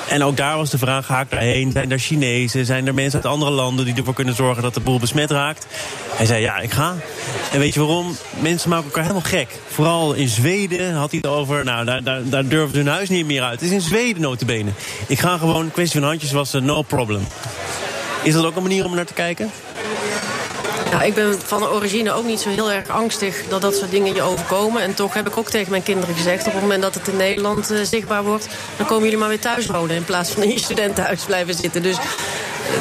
En 0.10 0.24
ook 0.24 0.38
daar 0.38 0.58
was 0.58 0.69
de 0.69 0.78
vraag, 0.78 1.08
haak 1.08 1.30
daarheen? 1.30 1.72
Zijn 1.72 1.92
er 1.92 2.00
Chinezen? 2.00 2.66
Zijn 2.66 2.88
er 2.88 2.94
mensen 2.94 3.24
uit 3.24 3.34
andere 3.34 3.52
landen 3.52 3.86
die 3.86 3.96
ervoor 3.96 4.14
kunnen 4.14 4.36
zorgen 4.36 4.64
dat 4.64 4.74
de 4.74 4.80
boel 4.80 5.00
besmet 5.00 5.31
raakt? 5.31 5.68
Hij 6.10 6.25
zei, 6.25 6.42
ja, 6.42 6.60
ik 6.60 6.72
ga. 6.72 6.96
En 7.52 7.60
weet 7.60 7.74
je 7.74 7.80
waarom? 7.80 8.16
Mensen 8.40 8.69
maken 8.69 8.86
elkaar 8.86 9.04
helemaal 9.04 9.30
gek. 9.30 9.60
Vooral 9.68 10.14
in 10.14 10.28
Zweden 10.28 10.94
had 10.94 11.12
hij 11.12 11.19
het 11.22 11.31
over, 11.31 11.64
nou, 11.64 11.86
daar, 11.86 12.04
daar, 12.04 12.22
daar 12.30 12.48
durven 12.48 12.72
ze 12.72 12.78
hun 12.78 12.88
huis 12.88 13.10
niet 13.10 13.25
meer 13.25 13.42
uit. 13.42 13.60
Het 13.60 13.69
is 13.69 13.75
in 13.75 13.81
Zweden 13.81 14.22
notabene. 14.22 14.72
Ik 15.07 15.19
ga 15.19 15.38
gewoon, 15.38 15.50
kwestie 15.71 16.00
van 16.00 16.09
handjes 16.09 16.31
was 16.31 16.51
no 16.51 16.81
problem. 16.81 17.27
Is 18.24 18.33
dat 18.33 18.45
ook 18.45 18.56
een 18.56 18.62
manier 18.62 18.86
om 18.86 18.95
naar 18.95 19.06
te 19.06 19.13
kijken? 19.13 19.51
Nou, 20.92 21.03
ik 21.03 21.13
ben 21.13 21.39
van 21.45 21.68
origine 21.68 22.12
ook 22.12 22.25
niet 22.25 22.39
zo 22.39 22.50
heel 22.50 22.71
erg 22.71 22.89
angstig 22.89 23.44
dat 23.50 23.62
dat 23.62 23.75
soort 23.75 23.92
dingen 23.92 24.13
je 24.13 24.21
overkomen. 24.21 24.81
En 24.81 24.94
toch 24.94 25.13
heb 25.13 25.27
ik 25.27 25.38
ook 25.38 25.50
tegen 25.50 25.71
mijn 25.71 25.83
kinderen 25.83 26.15
gezegd... 26.15 26.48
op 26.48 26.53
het 26.53 26.62
moment 26.62 26.81
dat 26.81 26.94
het 26.94 27.07
in 27.07 27.18
Nederland 27.18 27.71
uh, 27.71 27.83
zichtbaar 27.83 28.24
wordt... 28.24 28.48
dan 28.77 28.86
komen 28.86 29.03
jullie 29.03 29.18
maar 29.18 29.27
weer 29.27 29.39
thuis 29.39 29.65
wonen 29.65 29.95
in 29.95 30.03
plaats 30.03 30.30
van 30.30 30.44
in 30.44 30.50
je 30.50 30.59
studentenhuis 30.59 31.24
blijven 31.24 31.54
zitten. 31.54 31.83
Dus 31.83 31.97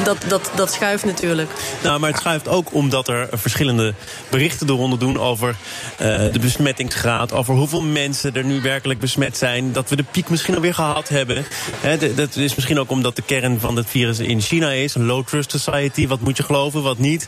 dat, 0.03 0.17
dat, 0.27 0.51
dat 0.55 0.73
schuift 0.73 1.05
natuurlijk. 1.05 1.49
Nou, 1.83 1.99
maar 1.99 2.09
het 2.09 2.19
schuift 2.19 2.47
ook 2.47 2.73
omdat 2.73 3.07
er 3.07 3.29
verschillende 3.31 3.93
berichten 4.29 4.67
de 4.67 4.73
ronde 4.73 4.97
doen 4.97 5.19
over 5.19 5.55
uh, 6.01 6.07
de 6.31 6.39
besmettingsgraad. 6.39 7.33
Over 7.33 7.53
hoeveel 7.53 7.81
mensen 7.81 8.35
er 8.35 8.43
nu 8.43 8.61
werkelijk 8.61 8.99
besmet 8.99 9.37
zijn. 9.37 9.71
Dat 9.71 9.89
we 9.89 9.95
de 9.95 10.05
piek 10.11 10.29
misschien 10.29 10.55
alweer 10.55 10.73
gehad 10.73 11.09
hebben. 11.09 11.45
He, 11.79 12.13
dat 12.13 12.35
is 12.35 12.55
misschien 12.55 12.79
ook 12.79 12.89
omdat 12.89 13.15
de 13.15 13.21
kern 13.21 13.59
van 13.59 13.75
het 13.75 13.89
virus 13.89 14.19
in 14.19 14.41
China 14.41 14.71
is. 14.71 14.95
Een 14.95 15.05
low 15.05 15.25
trust 15.25 15.51
society. 15.51 16.07
Wat 16.07 16.19
moet 16.19 16.37
je 16.37 16.43
geloven, 16.43 16.83
wat 16.83 16.97
niet? 16.97 17.27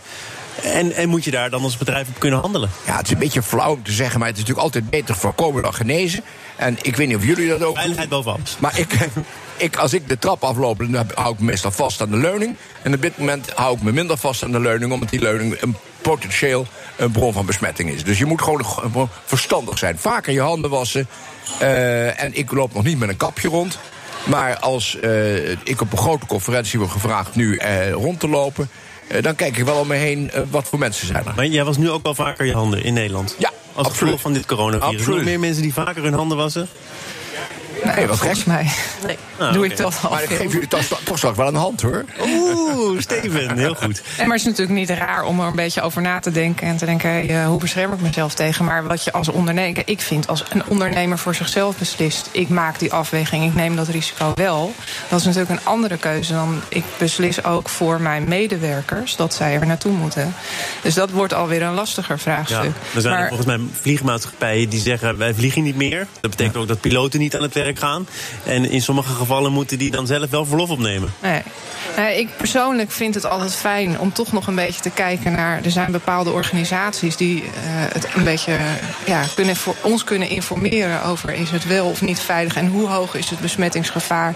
En, 0.61 0.91
en, 0.91 1.09
moet 1.09 1.23
je 1.23 1.31
daar 1.31 1.49
dan 1.49 1.63
als 1.63 1.77
bedrijf 1.77 2.07
op 2.07 2.19
kunnen 2.19 2.39
handelen? 2.39 2.69
Ja, 2.85 2.97
het 2.97 3.05
is 3.05 3.11
een 3.11 3.19
beetje 3.19 3.43
flauw 3.43 3.71
om 3.71 3.83
te 3.83 3.91
zeggen, 3.91 4.19
maar 4.19 4.27
het 4.27 4.37
is 4.37 4.43
natuurlijk 4.43 4.73
altijd 4.73 4.89
beter 4.89 5.15
voorkomen 5.15 5.63
dan 5.63 5.73
genezen. 5.73 6.23
En 6.55 6.77
ik 6.81 6.95
weet 6.95 7.07
niet 7.07 7.17
of 7.17 7.25
jullie 7.25 7.47
dat 7.47 7.63
ook 7.63 7.75
Veiligheid 7.75 8.09
bovenop. 8.09 8.39
Maar 8.59 8.79
ik, 8.79 9.09
ik, 9.57 9.77
als 9.77 9.93
ik 9.93 10.09
de 10.09 10.19
trap 10.19 10.43
afloop, 10.43 10.77
dan 10.77 11.07
hou 11.13 11.33
ik 11.33 11.39
me 11.39 11.45
meestal 11.45 11.71
vast 11.71 12.01
aan 12.01 12.11
de 12.11 12.17
leuning. 12.17 12.55
En 12.81 12.93
op 12.93 13.01
dit 13.01 13.17
moment 13.17 13.51
hou 13.55 13.75
ik 13.75 13.83
me 13.83 13.91
minder 13.91 14.17
vast 14.17 14.43
aan 14.43 14.51
de 14.51 14.59
leuning, 14.59 14.91
omdat 14.91 15.09
die 15.09 15.19
leuning 15.19 15.61
een 15.61 15.75
potentieel 16.01 16.67
een 16.95 17.11
bron 17.11 17.33
van 17.33 17.45
besmetting 17.45 17.89
is. 17.89 18.03
Dus 18.03 18.17
je 18.17 18.25
moet 18.25 18.41
gewoon 18.41 19.09
verstandig 19.25 19.77
zijn. 19.77 19.97
Vaker 19.97 20.33
je 20.33 20.41
handen 20.41 20.69
wassen. 20.69 21.07
Uh, 21.61 22.21
en 22.21 22.37
ik 22.37 22.51
loop 22.51 22.73
nog 22.73 22.83
niet 22.83 22.99
met 22.99 23.09
een 23.09 23.17
kapje 23.17 23.47
rond. 23.47 23.77
Maar 24.25 24.59
als 24.59 24.97
uh, 25.01 25.49
ik 25.49 25.81
op 25.81 25.91
een 25.91 25.97
grote 25.97 26.25
conferentie 26.25 26.79
word 26.79 26.91
gevraagd 26.91 27.35
nu 27.35 27.59
uh, 27.59 27.91
rond 27.91 28.19
te 28.19 28.27
lopen... 28.27 28.69
dan 29.21 29.35
kijk 29.35 29.57
ik 29.57 29.65
wel 29.65 29.79
om 29.79 29.87
me 29.87 29.95
heen 29.95 30.31
wat 30.49 30.67
voor 30.67 30.79
mensen 30.79 31.07
zijn 31.07 31.25
er. 31.25 31.33
Maar 31.35 31.45
jij 31.45 31.63
was 31.63 31.77
nu 31.77 31.89
ook 31.89 32.03
wel 32.03 32.15
vaker 32.15 32.45
je 32.45 32.53
handen 32.53 32.83
in 32.83 32.93
Nederland? 32.93 33.35
Ja, 33.37 33.51
Als 33.73 33.87
gevolg 33.87 34.21
van 34.21 34.33
dit 34.33 34.45
coronavirus. 34.45 34.95
Absoluut. 34.95 35.15
Nog 35.15 35.25
meer 35.25 35.39
mensen 35.39 35.61
die 35.61 35.73
vaker 35.73 36.03
hun 36.03 36.13
handen 36.13 36.37
wassen? 36.37 36.67
Nee, 37.95 38.07
wat 38.07 38.17
volgens 38.17 38.43
mij 38.43 38.71
nee. 39.05 39.17
Ah, 39.37 39.53
doe 39.53 39.65
ik 39.65 39.75
toch 39.75 40.05
al. 40.05 40.11
Maar 40.11 40.23
ik 40.23 40.29
geef 40.29 40.53
jullie 40.53 40.67
toch, 40.67 40.83
toch 41.03 41.17
straks 41.17 41.37
wel 41.37 41.47
een 41.47 41.55
hand 41.55 41.81
hoor. 41.81 42.05
Oeh, 42.21 42.99
Steven, 43.01 43.57
heel 43.57 43.73
goed. 43.73 44.01
En 44.17 44.27
maar 44.27 44.37
het 44.37 44.39
is 44.39 44.43
natuurlijk 44.43 44.77
niet 44.77 44.89
raar 44.89 45.23
om 45.23 45.39
er 45.39 45.47
een 45.47 45.55
beetje 45.55 45.81
over 45.81 46.01
na 46.01 46.19
te 46.19 46.31
denken. 46.31 46.67
En 46.67 46.77
te 46.77 46.85
denken, 46.85 47.09
hey, 47.09 47.45
hoe 47.45 47.59
bescherm 47.59 47.93
ik 47.93 48.01
mezelf 48.01 48.33
tegen? 48.33 48.65
Maar 48.65 48.83
wat 48.83 49.03
je 49.03 49.11
als 49.11 49.27
ondernemer, 49.27 49.81
ik 49.85 50.01
vind 50.01 50.27
als 50.27 50.43
een 50.49 50.63
ondernemer 50.67 51.17
voor 51.17 51.35
zichzelf 51.35 51.77
beslist. 51.77 52.29
Ik 52.31 52.49
maak 52.49 52.79
die 52.79 52.93
afweging, 52.93 53.45
ik 53.45 53.55
neem 53.55 53.75
dat 53.75 53.87
risico 53.87 54.31
wel. 54.35 54.73
Dat 55.09 55.19
is 55.19 55.25
natuurlijk 55.25 55.51
een 55.59 55.65
andere 55.65 55.97
keuze 55.97 56.33
dan 56.33 56.61
ik 56.69 56.83
beslis 56.97 57.43
ook 57.43 57.69
voor 57.69 58.01
mijn 58.01 58.27
medewerkers 58.27 59.15
dat 59.15 59.33
zij 59.33 59.59
er 59.59 59.65
naartoe 59.65 59.91
moeten. 59.91 60.35
Dus 60.81 60.93
dat 60.93 61.09
wordt 61.09 61.33
alweer 61.33 61.61
een 61.61 61.73
lastiger 61.73 62.19
vraagstuk. 62.19 62.63
Ja, 62.63 62.95
er 62.95 63.01
zijn 63.01 63.13
maar, 63.13 63.27
volgens 63.27 63.47
mij 63.47 63.59
vliegmaatschappijen 63.81 64.69
die 64.69 64.79
zeggen 64.79 65.17
wij 65.17 65.33
vliegen 65.33 65.63
niet 65.63 65.75
meer. 65.75 66.07
Dat 66.21 66.31
betekent 66.31 66.57
ook 66.57 66.67
dat 66.67 66.79
piloten 66.79 67.19
niet 67.19 67.35
aan 67.35 67.41
het 67.41 67.53
werk 67.53 67.79
gaan. 67.83 68.07
En 68.45 68.69
in 68.69 68.81
sommige 68.81 69.13
gevallen 69.13 69.51
moeten 69.51 69.77
die 69.77 69.91
dan 69.91 70.07
zelf 70.07 70.29
wel 70.29 70.45
verlof 70.45 70.69
opnemen. 70.69 71.13
Nee. 71.21 71.41
Uh, 71.97 72.17
ik 72.17 72.29
persoonlijk 72.37 72.91
vind 72.91 73.15
het 73.15 73.25
altijd 73.25 73.55
fijn 73.55 73.99
om 73.99 74.13
toch 74.13 74.31
nog 74.31 74.47
een 74.47 74.55
beetje 74.55 74.81
te 74.81 74.89
kijken 74.89 75.31
naar. 75.31 75.63
Er 75.63 75.71
zijn 75.71 75.91
bepaalde 75.91 76.31
organisaties 76.31 77.15
die 77.15 77.43
uh, 77.43 77.49
het 77.65 78.07
een 78.15 78.23
beetje 78.23 78.57
ja, 79.05 79.23
kunnen 79.35 79.55
voor 79.55 79.75
ons 79.81 80.03
kunnen 80.03 80.29
informeren 80.29 81.03
over 81.03 81.33
is 81.33 81.49
het 81.49 81.67
wel 81.67 81.85
of 81.85 82.01
niet 82.01 82.19
veilig 82.19 82.55
en 82.55 82.67
hoe 82.67 82.87
hoog 82.87 83.15
is 83.15 83.29
het 83.29 83.39
besmettingsgevaar. 83.39 84.33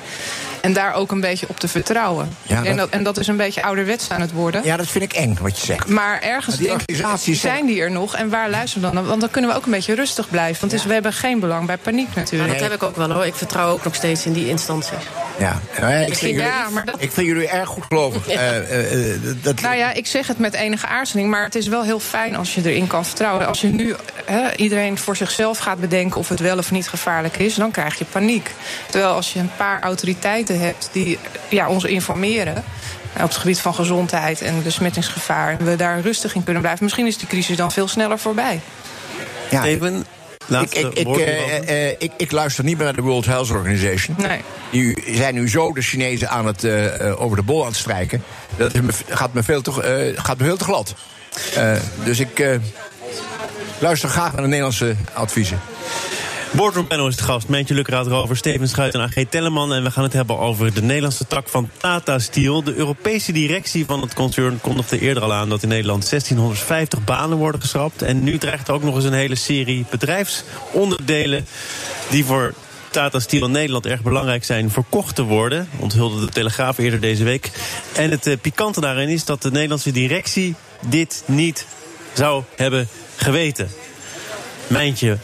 En 0.62 0.74
daar 0.74 0.94
ook 0.94 1.12
een 1.12 1.22
beetje 1.22 1.46
op 1.50 1.60
te 1.60 1.68
vertrouwen. 1.68 2.36
Ja, 2.42 2.63
en, 2.63 2.77
dat, 2.77 2.89
en 2.89 3.04
dat 3.04 3.18
is 3.18 3.27
een 3.27 3.38
beetje 3.38 3.63
ouderwets 3.63 4.10
aan 4.10 4.22
het 4.22 4.32
worden. 4.32 4.62
Ja, 4.63 4.77
dat 4.77 4.88
vind 4.88 5.04
ik 5.04 5.13
eng 5.13 5.38
wat 5.42 5.60
je 5.60 5.66
zegt. 5.66 5.88
Maar 5.88 6.22
ergens 6.22 6.58
die 6.58 6.72
organisaties 6.72 7.42
zijn 7.42 7.66
die 7.66 7.82
er 7.82 7.92
nog. 7.92 8.16
En 8.16 8.30
waar 8.30 8.50
luisteren 8.50 8.89
we 8.89 8.96
dan? 8.96 9.06
Want 9.06 9.22
dan 9.22 9.30
kunnen 9.30 9.51
we 9.51 9.58
ook 9.58 9.66
een 9.66 9.72
beetje 9.72 9.96
rustig 9.96 10.30
blijven. 10.30 10.60
Want 10.60 10.72
ja. 10.72 10.77
is, 10.77 10.86
we 10.86 10.94
hebben 10.94 11.13
geen 11.13 11.39
belang 11.39 11.66
bij 11.66 11.77
paniek 11.77 12.16
natuurlijk. 12.16 12.51
Nee. 12.51 12.60
Dat 12.60 12.70
heb 12.70 12.82
ik 12.82 12.88
ook 12.88 12.96
wel 12.96 13.12
hoor. 13.12 13.25
Ik 13.25 13.36
vertrouw 13.38 13.72
ook 13.72 13.84
nog 13.84 13.96
steeds 13.96 14.25
in 14.25 14.34
die 14.34 14.48
instanties. 14.48 14.91
Ja, 15.39 15.62
ja 15.79 15.88
ik, 15.88 16.15
vind 16.15 16.20
jullie, 16.20 16.36
ja, 16.36 16.70
maar 16.70 16.86
dat... 16.86 16.96
ik 16.98 17.12
vind 17.12 17.27
jullie 17.27 17.48
erg 17.48 17.70
goed 17.70 17.84
gelovig. 17.88 18.32
Ja. 18.32 18.60
Uh, 18.60 19.13
uh, 19.13 19.20
dat... 19.41 19.62
Nou 19.62 19.75
ja, 19.75 19.94
ik 19.94 20.08
zeg 20.08 20.27
het 20.27 20.39
met 20.39 20.53
enige 20.53 20.88
aarzeling. 20.88 21.29
Maar 21.29 21.44
het 21.44 21.56
is 21.56 21.67
wel 21.67 21.84
heel 21.84 22.00
fijn 22.00 22.36
als 22.36 22.56
je 22.56 22.62
erin 22.63 22.88
kan 22.88 23.06
vertrouwen. 23.06 23.48
Als 23.48 23.62
je 23.62 23.67
nu 23.67 23.96
iedereen 24.56 24.98
voor 24.98 25.15
zichzelf 25.15 25.58
gaat 25.58 25.79
bedenken 25.79 26.20
of 26.20 26.29
het 26.29 26.39
wel 26.39 26.58
of 26.58 26.72
niet 26.72 26.89
gevaarlijk 26.89 27.38
is, 27.38 27.56
dan 27.56 27.72
krijg 27.72 27.98
je 27.98 28.06
paniek. 28.06 28.51
Terwijl 28.89 29.13
als 29.13 29.34
je 29.34 29.39
een 29.39 29.56
paar 29.58 29.82
autoriteiten 29.82 30.60
hebt 30.60 30.89
die 30.91 31.20
ja, 31.50 31.70
ons 31.70 31.84
informeren 31.84 32.63
op 33.13 33.22
het 33.22 33.36
gebied 33.36 33.60
van 33.60 33.75
gezondheid 33.75 34.41
en 34.41 34.63
besmettingsgevaar. 34.63 35.60
En 35.60 35.65
we 35.65 35.75
daar 35.75 36.00
rustig 36.00 36.36
in 36.36 36.44
kunnen 36.44 36.62
blijven. 36.62 36.84
Misschien 36.84 37.08
is 37.08 37.17
de 37.17 37.27
crisis 37.27 37.58
dan 37.58 37.72
veel 37.72 37.88
sneller 37.88 38.20
voorbij. 38.20 38.62
Ja, 39.50 39.63
Even, 39.63 40.06
ik, 40.48 40.75
ik, 40.75 40.94
ik, 40.94 41.08
uh, 41.08 41.70
uh, 41.70 41.88
ik, 41.88 42.12
ik, 42.18 42.32
luister 42.32 42.63
niet 42.63 42.75
meer 42.75 42.86
naar 42.86 42.96
de 42.96 43.01
World 43.01 43.25
Health 43.25 43.51
Organization. 43.51 44.16
Nee. 44.20 44.42
Die 44.72 45.04
zijn 45.16 45.34
nu 45.34 45.50
zo 45.50 45.74
de 45.74 45.82
Chinezen 45.82 46.30
aan 46.30 46.46
het, 46.46 46.63
uh, 46.63 47.22
over 47.22 47.38
de 47.38 47.44
bol 47.44 47.62
aan 47.62 47.68
het 47.68 47.77
strijken. 47.77 48.24
Dat 48.58 48.72
gaat 49.10 49.34
me 49.34 49.44
veel 49.44 49.62
te, 49.62 50.13
gaat 50.16 50.38
me 50.38 50.44
veel 50.44 50.58
te 50.58 50.63
glad. 50.63 50.96
dus 52.04 52.20
ik 52.20 52.60
luister 53.80 54.10
graag 54.10 54.32
naar 54.32 54.42
de 54.42 54.48
Nederlandse 54.48 54.96
adviezen. 55.13 55.60
Boardroom 56.58 56.88
Panel 56.88 57.08
is 57.08 57.16
de 57.16 57.24
gast. 57.24 57.48
Mentje 57.48 57.74
Lukkeraad 57.74 58.10
over 58.10 58.38
Steven 58.38 58.68
Schuit 58.68 58.94
en 58.94 59.02
AG 59.02 59.14
Telleman. 59.30 59.74
En 59.74 59.84
we 59.84 59.92
gaan 59.92 60.04
het 60.04 60.14
hebben 60.14 60.40
over 60.40 60.74
de 60.74 60.82
Nederlandse 60.82 61.28
tak 61.28 61.50
van 61.50 61.70
Tata 61.78 62.20
Steel. 62.20 62.64
De 62.64 62.76
Europese 62.76 63.32
directie 63.32 63.86
van 63.86 64.02
het 64.02 64.14
concern 64.14 64.62
kondigde 64.62 65.00
eerder 65.00 65.24
al 65.24 65.34
aan... 65.34 65.50
dat 65.50 65.64
in 65.64 65.70
Nederland 65.70 66.10
1650 66.10 67.04
banen 67.04 67.38
worden 67.38 67.62
geschrapt. 67.62 68.02
En 68.02 68.24
nu 68.24 68.38
dreigt 68.38 68.70
ook 68.70 68.84
nog 68.84 68.96
eens 68.96 69.04
een 69.04 69.14
hele 69.14 69.36
serie 69.36 69.86
bedrijfsonderdelen... 69.90 71.46
die 72.10 72.26
voor 72.26 72.54
Tata 72.92 73.20
Steel 73.20 73.46
in 73.46 73.52
Nederland 73.52 73.86
erg 73.86 74.02
belangrijk 74.02 74.44
zijn 74.44 74.72
verkocht 74.72 75.16
te 75.16 75.24
worden. 75.24 75.70
Onthulde 75.80 76.26
de 76.26 76.32
Telegraaf 76.32 76.78
eerder 76.78 77.00
deze 77.00 77.24
week. 77.24 77.52
En 77.96 78.12
het 78.12 78.28
uh, 78.28 78.36
pikante 78.42 78.82
daarin 78.82 79.10
is 79.10 79.26
dat 79.26 79.42
de 79.42 79.52
Nederlandse 79.52 79.92
directie 79.92 80.56
dit 80.88 81.24
niet 81.26 81.66
zou 82.14 82.44
hebben 82.56 82.88
geweten. 83.16 83.70
Mijntje, 84.68 85.18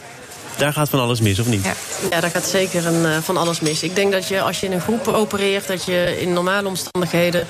daar 0.63 0.73
gaat 0.73 0.89
van 0.89 0.99
alles 0.99 1.21
mis, 1.21 1.39
of 1.39 1.47
niet? 1.47 1.65
Ja, 2.09 2.19
daar 2.19 2.29
gaat 2.29 2.45
zeker 2.45 2.85
een, 2.85 3.01
uh, 3.01 3.17
van 3.17 3.37
alles 3.37 3.59
mis. 3.59 3.83
Ik 3.83 3.95
denk 3.95 4.11
dat 4.11 4.27
je 4.27 4.41
als 4.41 4.59
je 4.59 4.65
in 4.65 4.71
een 4.71 4.81
groep 4.81 5.07
opereert... 5.07 5.67
dat 5.67 5.85
je 5.85 6.17
in 6.21 6.33
normale 6.33 6.67
omstandigheden... 6.67 7.47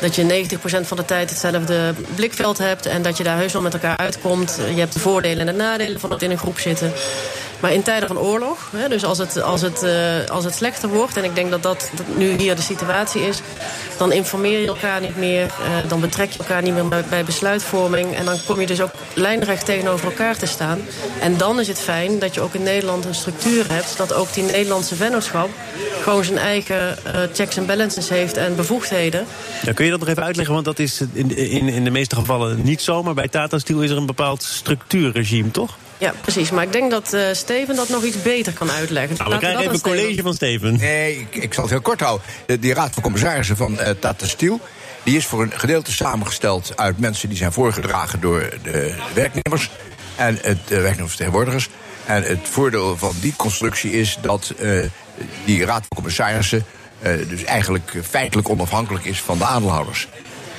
dat 0.00 0.14
je 0.14 0.46
90% 0.56 0.86
van 0.86 0.96
de 0.96 1.04
tijd 1.04 1.30
hetzelfde 1.30 1.94
blikveld 2.14 2.58
hebt... 2.58 2.86
en 2.86 3.02
dat 3.02 3.16
je 3.16 3.24
daar 3.24 3.36
heus 3.36 3.52
wel 3.52 3.62
met 3.62 3.72
elkaar 3.72 3.96
uitkomt. 3.96 4.58
Je 4.74 4.80
hebt 4.80 4.92
de 4.92 4.98
voordelen 4.98 5.48
en 5.48 5.56
de 5.56 5.62
nadelen 5.62 6.00
van 6.00 6.10
het 6.10 6.22
in 6.22 6.30
een 6.30 6.38
groep 6.38 6.58
zitten. 6.58 6.92
Maar 7.60 7.72
in 7.72 7.82
tijden 7.82 8.08
van 8.08 8.18
oorlog, 8.18 8.68
hè, 8.76 8.88
dus 8.88 9.04
als 9.04 9.18
het, 9.18 9.42
als, 9.42 9.60
het, 9.60 9.82
uh, 9.82 10.30
als 10.30 10.44
het 10.44 10.54
slechter 10.54 10.88
wordt... 10.88 11.16
en 11.16 11.24
ik 11.24 11.34
denk 11.34 11.50
dat 11.50 11.62
dat, 11.62 11.90
dat 11.96 12.16
nu 12.16 12.36
hier 12.36 12.56
de 12.56 12.62
situatie 12.62 13.22
is... 13.22 13.40
dan 13.98 14.12
informeer 14.12 14.58
je 14.58 14.66
elkaar 14.66 15.00
niet 15.00 15.16
meer, 15.16 15.44
uh, 15.44 15.88
dan 15.88 16.00
betrek 16.00 16.30
je 16.30 16.38
elkaar 16.38 16.62
niet 16.62 16.74
meer 16.74 16.88
bij, 16.88 17.04
bij, 17.08 17.24
besluitvorming... 17.24 18.14
en 18.14 18.24
dan 18.24 18.38
kom 18.46 18.60
je 18.60 18.66
dus 18.66 18.80
ook 18.80 18.90
lijnrecht 19.14 19.64
tegenover 19.64 20.06
elkaar 20.06 20.36
te 20.36 20.46
staan. 20.46 20.80
En 21.20 21.36
dan 21.36 21.60
is 21.60 21.68
het 21.68 21.78
fijn 21.78 22.18
dat 22.18 22.34
je 22.34 22.40
ook 22.40 22.54
in 22.54 22.62
Nederland 22.62 23.04
een 23.04 23.14
structuur 23.14 23.64
hebt... 23.72 23.96
dat 23.96 24.12
ook 24.12 24.32
die 24.32 24.44
Nederlandse 24.44 24.94
vennootschap 24.94 25.48
gewoon 26.02 26.24
zijn 26.24 26.38
eigen 26.38 26.96
uh, 27.06 27.12
checks 27.32 27.56
en 27.56 27.66
balances 27.66 28.08
heeft 28.08 28.36
en 28.36 28.56
bevoegdheden. 28.56 29.26
Ja, 29.62 29.72
kun 29.72 29.84
je 29.84 29.90
dat 29.90 30.00
nog 30.00 30.08
even 30.08 30.24
uitleggen? 30.24 30.54
Want 30.54 30.66
dat 30.66 30.78
is 30.78 31.00
in, 31.12 31.36
in, 31.36 31.68
in 31.68 31.84
de 31.84 31.90
meeste 31.90 32.14
gevallen 32.14 32.62
niet 32.62 32.82
zo... 32.82 33.02
maar 33.02 33.14
bij 33.14 33.28
Tata 33.28 33.58
Steel 33.58 33.80
is 33.80 33.90
er 33.90 33.96
een 33.96 34.06
bepaald 34.06 34.42
structuurregime, 34.42 35.50
toch? 35.50 35.76
Ja, 36.00 36.14
precies. 36.20 36.50
Maar 36.50 36.64
ik 36.64 36.72
denk 36.72 36.90
dat 36.90 37.14
uh, 37.14 37.26
Steven 37.32 37.76
dat 37.76 37.88
nog 37.88 38.02
iets 38.02 38.22
beter 38.22 38.52
kan 38.52 38.70
uitleggen. 38.70 39.16
Nou, 39.16 39.30
we 39.30 39.38
krijgen 39.38 39.60
even 39.60 39.74
een 39.74 39.80
college 39.80 40.22
van 40.22 40.34
Steven. 40.34 40.76
Nee, 40.76 41.18
ik, 41.18 41.42
ik, 41.42 41.54
zal 41.54 41.62
het 41.62 41.72
heel 41.72 41.80
kort 41.80 42.00
houden. 42.00 42.26
De, 42.46 42.58
die 42.58 42.74
raad 42.74 42.92
van 42.92 43.02
commissarissen 43.02 43.56
van 43.56 43.72
uh, 43.72 43.88
Tata 43.88 44.26
Steel... 44.26 44.60
die 45.02 45.16
is 45.16 45.26
voor 45.26 45.42
een 45.42 45.52
gedeelte 45.54 45.92
samengesteld 45.92 46.72
uit 46.76 46.98
mensen... 46.98 47.28
die 47.28 47.38
zijn 47.38 47.52
voorgedragen 47.52 48.20
door 48.20 48.48
de 48.62 48.94
werknemers 49.14 49.70
en 50.16 50.38
het 50.42 50.58
uh, 50.68 50.80
werknemersvertegenwoordigers. 50.80 51.68
En 52.06 52.22
het 52.22 52.40
voordeel 52.42 52.96
van 52.96 53.14
die 53.20 53.34
constructie 53.36 53.92
is 53.92 54.18
dat 54.20 54.54
die 55.44 55.64
raad 55.64 55.84
van 55.88 55.96
commissarissen... 55.96 56.64
dus 57.28 57.44
eigenlijk 57.44 57.92
feitelijk 58.08 58.48
onafhankelijk 58.48 59.04
is 59.04 59.20
van 59.20 59.38
de 59.38 59.44
aandeelhouders. 59.44 60.08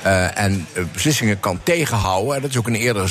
Uh, 0.04 0.38
en 0.38 0.66
beslissingen 0.92 1.40
kan 1.40 1.60
tegenhouden. 1.62 2.34
En 2.34 2.40
dat 2.40 2.50
is 2.50 2.56
ook 2.56 2.66
in 2.66 2.74
een 2.74 2.80
eerdere 2.80 3.08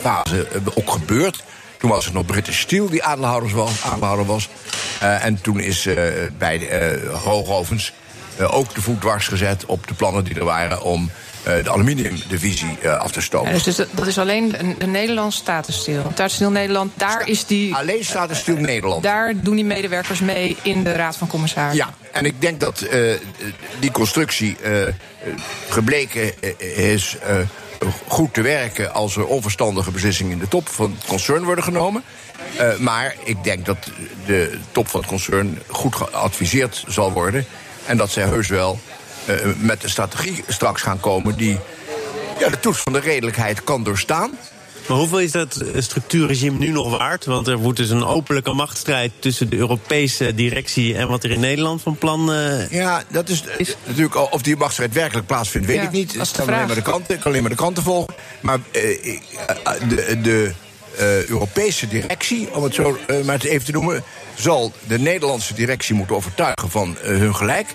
fase 0.00 0.48
ook 0.74 0.90
gebeurd. 0.90 1.42
Toen 1.80 1.90
was 1.90 2.04
het 2.04 2.14
nog 2.14 2.24
British 2.24 2.60
Steel 2.60 2.90
die 2.90 3.02
aandeelhouder 3.02 3.50
was. 3.50 3.82
Aandeelhouder 3.82 4.26
was. 4.26 4.48
Uh, 5.02 5.24
en 5.24 5.40
toen 5.40 5.60
is 5.60 5.86
uh, 5.86 5.94
bij 6.38 6.58
de, 6.58 7.00
uh, 7.04 7.14
Hoogovens 7.22 7.92
ook 8.40 8.74
de 8.74 8.80
voet 8.80 9.00
dwars 9.00 9.28
gezet 9.28 9.64
op 9.66 9.86
de 9.86 9.94
plannen 9.94 10.24
die 10.24 10.34
er 10.34 10.44
waren 10.44 10.82
om 10.82 11.10
de 11.44 11.70
aluminiumdivisie 11.70 12.88
af 12.88 13.12
te 13.12 13.20
stoken. 13.20 13.56
Ja, 13.56 13.62
dus 13.62 13.76
dat 13.90 14.06
is 14.06 14.18
alleen 14.18 14.54
een, 14.58 14.74
een 14.78 14.90
Nederlands 14.90 15.36
Statensteel. 15.36 16.00
Statensteel 16.12 16.50
Nederland, 16.50 16.92
daar 16.96 17.28
is 17.28 17.46
die... 17.46 17.74
Alleen 17.74 18.04
Statensteel 18.04 18.56
Nederland. 18.56 19.02
Daar 19.02 19.34
doen 19.36 19.54
die 19.54 19.64
medewerkers 19.64 20.20
mee 20.20 20.56
in 20.62 20.84
de 20.84 20.92
Raad 20.92 21.16
van 21.16 21.28
Commissarissen. 21.28 21.86
Ja, 21.86 21.94
en 22.12 22.24
ik 22.24 22.40
denk 22.40 22.60
dat 22.60 22.86
die 23.78 23.90
constructie 23.90 24.56
gebleken 25.68 26.32
is 26.76 27.16
goed 28.06 28.34
te 28.34 28.42
werken 28.42 28.92
als 28.92 29.16
er 29.16 29.26
onverstandige 29.26 29.90
beslissingen 29.90 30.32
in 30.32 30.38
de 30.38 30.48
top 30.48 30.68
van 30.68 30.96
het 30.98 31.06
concern 31.06 31.44
worden 31.44 31.64
genomen. 31.64 32.02
Uh, 32.60 32.76
maar 32.76 33.14
ik 33.24 33.44
denk 33.44 33.66
dat 33.66 33.90
de 34.26 34.58
top 34.72 34.88
van 34.88 35.00
het 35.00 35.08
concern 35.08 35.58
goed 35.66 35.94
geadviseerd 35.94 36.84
zal 36.88 37.12
worden. 37.12 37.44
En 37.86 37.96
dat 37.96 38.10
zij 38.10 38.24
heus 38.24 38.48
wel 38.48 38.78
uh, 39.28 39.36
met 39.56 39.82
een 39.82 39.90
strategie 39.90 40.44
straks 40.48 40.82
gaan 40.82 41.00
komen 41.00 41.36
die 41.36 41.58
ja, 42.38 42.48
de 42.48 42.60
toets 42.60 42.78
van 42.78 42.92
de 42.92 43.00
redelijkheid 43.00 43.64
kan 43.64 43.82
doorstaan. 43.82 44.30
Maar 44.90 44.98
hoeveel 44.98 45.20
is 45.20 45.32
dat 45.32 45.64
structuurregime 45.76 46.58
nu 46.58 46.68
nog 46.68 46.98
waard? 46.98 47.24
Want 47.24 47.46
er 47.46 47.58
wordt 47.58 47.78
dus 47.78 47.90
een 47.90 48.04
openlijke 48.04 48.52
machtsstrijd 48.52 49.12
tussen 49.18 49.50
de 49.50 49.56
Europese 49.56 50.34
directie 50.34 50.96
en 50.96 51.08
wat 51.08 51.24
er 51.24 51.30
in 51.30 51.40
Nederland 51.40 51.82
van 51.82 51.96
plan 51.96 52.30
uh, 52.32 52.70
Ja, 52.70 53.02
dat 53.08 53.28
is, 53.28 53.44
is, 53.56 53.76
natuurlijk 53.86 54.32
of 54.32 54.42
die 54.42 54.56
machtsstrijd 54.56 54.92
werkelijk 54.92 55.26
plaatsvindt, 55.26 55.66
weet 55.66 55.76
ja, 55.76 55.82
ik 55.82 55.90
niet. 55.90 56.14
Ik 56.14 56.28
kan 56.36 56.48
alleen 56.48 56.66
maar 56.66 56.74
de 56.74 56.82
kranten, 56.82 57.14
ik 57.14 57.20
kan 57.20 57.30
alleen 57.30 57.42
maar 57.42 57.50
de 57.50 57.56
kranten 57.56 57.82
volgen. 57.82 58.14
Maar 58.40 58.58
uh, 58.58 58.82
de, 59.88 60.18
de 60.22 60.52
uh, 60.98 61.24
Europese 61.24 61.88
directie, 61.88 62.54
om 62.54 62.62
het 62.62 62.74
zo 62.74 62.98
uh, 63.06 63.24
maar 63.24 63.40
even 63.40 63.64
te 63.64 63.72
noemen, 63.72 64.02
zal 64.34 64.72
de 64.86 64.98
Nederlandse 64.98 65.54
directie 65.54 65.94
moeten 65.94 66.16
overtuigen 66.16 66.70
van 66.70 66.96
uh, 67.02 67.08
hun 67.08 67.34
gelijk. 67.34 67.74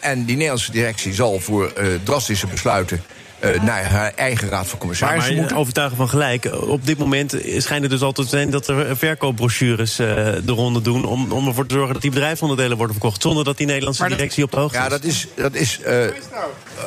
en 0.00 0.24
die 0.24 0.34
Nederlandse 0.34 0.72
directie 0.72 1.14
zal 1.14 1.40
voor 1.40 1.72
drastische 2.04 2.46
besluiten 2.46 3.02
uh, 3.40 3.62
naar 3.62 3.84
haar 3.84 4.12
eigen 4.14 4.48
raad 4.48 4.66
van 4.66 4.78
commissarissen 4.78 5.36
maar, 5.36 5.44
maar 5.44 5.58
overtuigen 5.58 5.96
van 5.96 6.08
gelijk. 6.08 6.50
Op 6.60 6.86
dit 6.86 6.98
moment 6.98 7.36
schijnt 7.56 7.82
het 7.82 7.90
dus 7.90 8.02
altijd 8.02 8.28
te 8.28 8.36
zijn 8.36 8.50
dat 8.50 8.66
er 8.66 8.96
verkoopbrochures 8.96 10.00
uh, 10.00 10.06
de 10.44 10.52
ronde 10.52 10.82
doen... 10.82 11.04
Om, 11.04 11.32
om 11.32 11.46
ervoor 11.46 11.66
te 11.66 11.74
zorgen 11.74 11.92
dat 11.92 12.02
die 12.02 12.10
bedrijfsonderdelen 12.10 12.76
worden 12.76 12.96
verkocht... 12.96 13.22
zonder 13.22 13.44
dat 13.44 13.56
die 13.56 13.66
Nederlandse 13.66 14.08
directie 14.08 14.44
op 14.44 14.50
de 14.50 14.56
hoogte 14.56 14.76
is. 14.76 14.82
Ja, 14.82 14.88
dat 14.88 15.04
is, 15.04 15.26
dat 15.34 15.54
is 15.54 15.80
uh, 15.80 15.86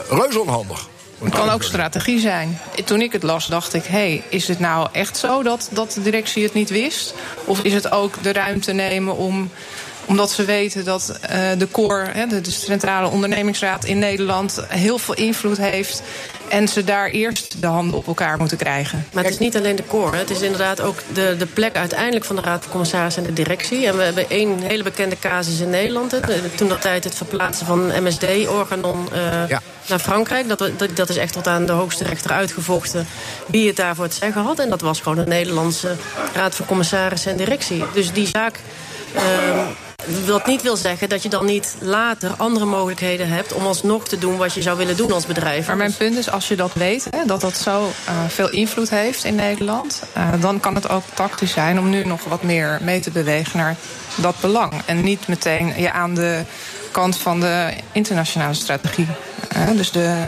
reus 0.10 0.38
onhandig. 0.38 0.88
Het 1.24 1.34
kan 1.34 1.50
ook 1.50 1.64
strategie 1.64 2.20
zijn. 2.20 2.60
Toen 2.86 3.02
ik 3.02 3.12
het 3.12 3.24
las, 3.24 3.48
dacht 3.48 3.74
ik: 3.74 3.84
hé, 3.84 3.98
hey, 3.98 4.24
is 4.30 4.48
het 4.48 4.60
nou 4.60 4.88
echt 4.92 5.18
zo 5.18 5.44
dat, 5.44 5.70
dat 5.72 5.92
de 5.92 6.02
directie 6.02 6.44
het 6.44 6.54
niet 6.54 6.70
wist? 6.70 7.14
Of 7.46 7.62
is 7.62 7.74
het 7.74 7.92
ook 7.92 8.24
de 8.24 8.34
ruimte 8.34 8.72
nemen 8.72 9.16
om 9.16 9.50
omdat 10.06 10.32
ze 10.32 10.46
weten 10.46 10.86
dat 10.86 11.20
uh, 11.22 11.30
de 11.58 11.68
CORE, 11.72 12.28
de, 12.28 12.42
de 12.42 12.52
Centrale 12.52 13.10
Ondernemingsraad 13.10 13.86
in 13.86 14.00
Nederland, 14.00 14.62
heel 14.68 14.98
veel 14.98 15.14
invloed 15.14 15.58
heeft. 15.58 16.04
En 16.52 16.68
ze 16.68 16.84
daar 16.84 17.10
eerst 17.10 17.62
de 17.62 17.68
handen 17.68 17.98
op 17.98 18.08
elkaar 18.08 18.38
moeten 18.38 18.58
krijgen. 18.58 19.06
Maar 19.14 19.24
het 19.24 19.34
is 19.34 19.40
niet 19.40 19.58
alleen 19.58 19.76
de 19.76 19.86
core. 19.88 20.18
Het 20.18 20.30
is 20.30 20.42
inderdaad 20.42 20.82
ook 20.82 20.98
de, 21.14 21.36
de 21.38 21.46
plek 21.46 21.76
uiteindelijk 21.76 22.26
van 22.26 22.36
de 22.36 22.42
Raad 22.42 22.62
van 22.62 22.72
Commissarissen 22.72 23.24
en 23.24 23.30
de 23.30 23.42
directie. 23.44 23.88
En 23.88 23.98
we 23.98 24.04
hebben 24.04 24.30
één 24.30 24.60
hele 24.60 24.84
bekende 24.84 25.20
casus 25.20 25.60
in 25.60 25.70
Nederland. 25.70 26.20
Toen 26.56 26.70
dat 26.70 26.82
tijd 26.82 27.04
het 27.04 27.16
verplaatsen 27.16 27.66
van 27.66 28.04
MSD-organon 28.04 29.08
uh, 29.14 29.50
ja. 29.50 29.62
naar 29.88 30.00
Frankrijk. 30.00 30.48
Dat, 30.48 30.60
dat, 30.78 30.96
dat, 30.96 31.10
is 31.10 31.18
echt 31.18 31.34
tot 31.34 31.48
aan 31.48 31.66
de 31.66 31.72
hoogste 31.72 32.04
rechter 32.04 32.32
uitgevochten 32.32 33.08
wie 33.46 33.68
het 33.68 33.76
daarvoor 33.76 34.04
het 34.04 34.14
zeggen 34.14 34.42
had. 34.42 34.60
En 34.60 34.70
dat 34.70 34.82
was 34.82 35.02
gewoon 35.02 35.18
de 35.18 35.28
Nederlandse 35.28 35.96
Raad 36.34 36.56
van 36.56 36.66
Commissarissen 36.66 37.32
en 37.32 37.38
directie. 37.38 37.84
Dus 37.94 38.14
die 38.14 38.28
zaak... 38.28 38.60
Uh, 39.16 39.22
wat 40.26 40.46
niet 40.46 40.62
wil 40.62 40.76
zeggen 40.76 41.10
dat 41.10 41.24
je 41.24 41.30
dan 41.30 41.46
niet 41.46 41.76
later 41.80 42.34
andere 42.38 42.66
mogelijkheden 42.66 43.28
hebt 43.28 43.54
om 43.54 43.66
alsnog 43.66 44.08
te 44.08 44.18
doen 44.18 44.38
wat 44.38 44.54
je 44.54 44.62
zou 44.62 44.78
willen 44.78 44.98
doen 44.98 45.12
als 45.12 45.26
bedrijf. 45.26 45.68
Maar 45.68 45.78
mijn 45.78 45.96
punt 45.96 46.18
is, 46.18 46.30
als 46.30 46.48
je 46.48 46.56
dat 46.56 46.74
weet, 46.74 47.08
hè, 47.10 47.26
dat 47.26 47.42
dat 47.42 47.58
zo 47.58 47.82
uh, 47.82 48.14
veel 48.28 48.50
invloed 48.50 48.90
heeft 48.90 49.24
in 49.24 49.36
Nederland, 49.36 50.04
uh, 50.18 50.30
dan 50.40 50.60
kan 50.60 50.76
het 50.76 50.90
ook 50.90 51.04
tactisch 51.14 51.52
zijn 51.52 51.80
om 51.80 51.90
nu 51.90 52.06
nog 52.06 52.24
wat 52.24 52.44
meer 52.44 52.80
mee 52.82 53.00
te 53.00 53.12
bewegen 53.12 53.58
naar 53.58 53.76
dat 54.16 54.36
belang. 54.40 54.74
En 54.86 55.04
niet 55.04 55.28
meteen 55.28 55.74
je 55.78 55.92
aan 55.92 56.16
de 56.16 56.44
kant 56.92 57.18
van 57.18 57.40
de 57.40 57.74
internationale 57.92 58.54
strategie. 58.54 59.08
Dus 59.76 59.92
de 59.92 60.24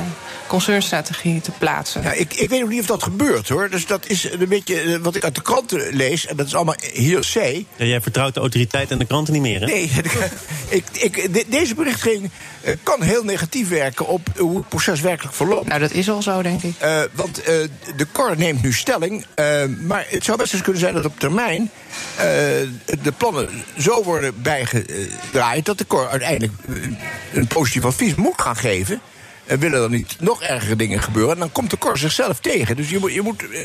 concernstrategie 0.54 1.42
te 1.42 1.52
plaatsen. 1.52 2.02
Ja, 2.02 2.12
ik, 2.12 2.34
ik 2.34 2.50
weet 2.50 2.60
nog 2.60 2.70
niet 2.70 2.80
of 2.80 2.86
dat 2.86 3.04
gebeurt 3.04 3.50
hoor. 3.50 3.70
Dus 3.70 3.86
dat 3.86 4.08
is 4.08 4.32
een 4.32 4.48
beetje 4.48 4.80
eh, 4.80 4.96
wat 4.96 5.16
ik 5.16 5.24
uit 5.24 5.36
de 5.36 5.42
kranten 5.42 5.96
lees. 5.96 6.26
En 6.26 6.36
dat 6.36 6.46
is 6.46 6.56
allemaal 6.56 6.76
hearsay. 6.94 7.66
Ja, 7.76 7.86
jij 7.86 8.02
vertrouwt 8.02 8.34
de 8.34 8.40
autoriteit 8.40 8.92
en 8.92 8.98
de 8.98 9.06
kranten 9.06 9.34
niet 9.34 9.42
meer, 9.42 9.60
hè? 9.60 9.66
Nee, 9.66 9.92
ik, 10.70 10.84
ik, 10.92 11.34
de, 11.34 11.46
deze 11.48 11.76
berichtgeving 11.76 12.30
uh, 12.66 12.74
kan 12.84 13.02
heel 13.02 13.24
negatief 13.24 13.70
werken 13.70 14.08
op 14.08 14.28
hoe 14.38 14.58
het 14.58 14.70
proces 14.70 15.02
werkelijk 15.02 15.36
verloopt. 15.36 15.68
Nou, 15.68 15.80
dat 15.80 15.92
is 15.92 16.10
al 16.10 16.22
zo, 16.22 16.42
denk 16.42 16.64
ik. 16.64 16.74
Uh, 16.84 17.02
want 17.14 17.36
de 17.96 18.08
Cor 18.12 18.38
neemt 18.38 18.62
nu 18.64 18.74
stelling. 18.74 19.26
maar 19.80 20.06
het 20.10 20.24
zou 20.24 20.38
best 20.38 20.54
eens 20.54 20.62
kunnen 20.62 20.82
zijn 20.82 20.94
dat 20.94 21.06
op 21.06 21.20
termijn 21.20 21.70
de 23.02 23.14
plannen 23.18 23.50
zo 23.78 24.04
worden 24.04 24.42
bijgedraaid 24.42 25.66
dat 25.66 25.78
de 25.78 25.88
Cor 25.88 26.10
uiteindelijk 26.10 26.54
een 27.34 27.48
positief 27.48 27.86
advies 27.86 28.16
moet 28.16 28.42
gaan 28.42 28.56
geven. 28.56 29.02
En 29.46 29.60
willen 29.60 29.84
er 29.84 29.90
niet 29.90 30.16
nog 30.20 30.42
ergere 30.42 30.76
dingen 30.76 31.02
gebeuren, 31.02 31.38
dan 31.38 31.52
komt 31.52 31.70
de 31.70 31.78
Cor 31.78 31.98
zichzelf 31.98 32.40
tegen. 32.40 32.76
Dus 32.76 32.90
je 32.90 33.00
moet, 33.00 33.14
je 33.14 33.22
moet, 33.22 33.42
eh, 33.42 33.60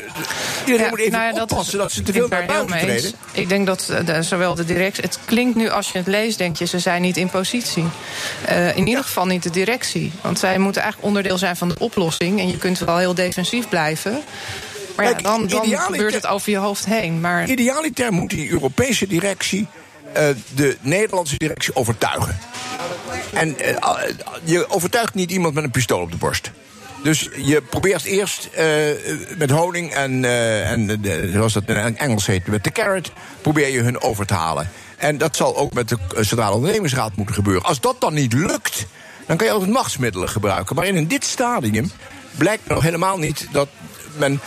iedereen 0.65 0.83
ja, 0.83 0.89
moet 0.89 0.99
even 0.99 1.11
nou 1.11 1.35
ja, 1.35 1.41
oppassen 1.41 1.77
dat, 1.77 1.81
dat 1.81 1.91
ze 1.91 2.01
te 2.01 2.13
veel 2.13 2.27
naar 2.27 2.45
buiten 2.45 2.77
treden. 2.77 3.11
Ik 3.31 3.49
denk 3.49 3.65
dat 3.65 3.93
de, 4.05 4.23
zowel 4.23 4.55
de 4.55 4.65
directie... 4.65 5.03
Het 5.03 5.19
klinkt 5.25 5.55
nu, 5.55 5.69
als 5.69 5.91
je 5.91 5.97
het 5.97 6.07
leest, 6.07 6.37
denk 6.37 6.57
je... 6.57 6.65
ze 6.65 6.79
zijn 6.79 7.01
niet 7.01 7.17
in 7.17 7.29
positie. 7.29 7.85
Uh, 8.49 8.77
in 8.77 8.87
ieder 8.87 9.03
geval 9.03 9.25
niet 9.25 9.43
de 9.43 9.49
directie. 9.49 10.11
Want 10.21 10.39
zij 10.39 10.57
moeten 10.57 10.81
eigenlijk 10.81 11.11
onderdeel 11.11 11.37
zijn 11.37 11.55
van 11.55 11.69
de 11.69 11.79
oplossing. 11.79 12.39
En 12.39 12.47
je 12.47 12.57
kunt 12.57 12.79
wel 12.79 12.97
heel 12.97 13.13
defensief 13.13 13.69
blijven... 13.69 14.21
Maar 14.95 15.09
ja, 15.09 15.13
dan, 15.13 15.47
dan 15.47 15.77
gebeurt 15.77 16.13
het 16.13 16.27
over 16.27 16.51
je 16.51 16.57
hoofd 16.57 16.85
heen. 16.85 17.19
Maar... 17.19 17.49
Idealiter 17.49 18.13
moet 18.13 18.29
die 18.29 18.49
Europese 18.49 19.07
directie 19.07 19.67
uh, 20.17 20.29
de 20.55 20.77
Nederlandse 20.81 21.37
directie 21.37 21.75
overtuigen. 21.75 22.39
En 23.33 23.55
uh, 23.61 23.75
je 24.43 24.69
overtuigt 24.69 25.13
niet 25.13 25.31
iemand 25.31 25.53
met 25.53 25.63
een 25.63 25.71
pistool 25.71 26.01
op 26.01 26.11
de 26.11 26.17
borst. 26.17 26.51
Dus 27.03 27.29
je 27.37 27.61
probeert 27.61 28.03
eerst 28.03 28.49
uh, 28.57 28.63
met 29.37 29.49
honing 29.49 29.91
en, 29.91 30.25
en 30.65 31.01
zoals 31.31 31.53
dat 31.53 31.63
in 31.65 31.97
Engels 31.97 32.25
heet, 32.25 32.47
met 32.47 32.63
de 32.63 32.71
carrot, 32.71 33.11
probeer 33.41 33.69
je 33.69 33.81
hun 33.81 34.01
over 34.01 34.25
te 34.25 34.33
halen. 34.33 34.69
En 34.97 35.17
dat 35.17 35.35
zal 35.35 35.57
ook 35.57 35.73
met 35.73 35.89
de 35.89 35.97
Centrale 36.15 36.55
Ondernemingsraad 36.55 37.15
moeten 37.15 37.35
gebeuren. 37.35 37.63
Als 37.63 37.79
dat 37.79 38.01
dan 38.01 38.13
niet 38.13 38.33
lukt, 38.33 38.85
dan 39.25 39.37
kan 39.37 39.47
je 39.47 39.53
altijd 39.53 39.71
machtsmiddelen 39.71 40.29
gebruiken. 40.29 40.75
Maar 40.75 40.85
in 40.85 41.07
dit 41.07 41.23
stadium 41.23 41.91
blijkt 42.37 42.67
nog 42.67 42.83
helemaal 42.83 43.17
niet 43.17 43.47
dat 43.51 43.67
men 44.17 44.39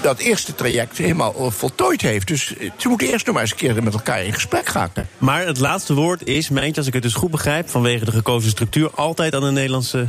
dat 0.00 0.18
eerste 0.18 0.54
traject 0.54 0.98
helemaal 0.98 1.34
uh, 1.38 1.50
voltooid 1.50 2.00
heeft. 2.00 2.26
Dus 2.26 2.54
uh, 2.58 2.70
ze 2.76 2.88
moeten 2.88 3.08
eerst 3.08 3.26
nog 3.26 3.34
maar 3.34 3.42
eens 3.42 3.52
een 3.52 3.58
keer 3.58 3.82
met 3.82 3.92
elkaar 3.92 4.24
in 4.24 4.32
gesprek 4.32 4.68
gaan. 4.68 4.90
Maar 5.18 5.46
het 5.46 5.58
laatste 5.58 5.94
woord 5.94 6.26
is, 6.26 6.48
meentje, 6.48 6.76
als 6.76 6.86
ik 6.86 6.92
het 6.92 7.02
dus 7.02 7.14
goed 7.14 7.30
begrijp... 7.30 7.68
vanwege 7.68 8.04
de 8.04 8.10
gekozen 8.10 8.50
structuur, 8.50 8.90
altijd 8.94 9.34
aan 9.34 9.40
de 9.40 9.50
Nederlandse 9.50 10.08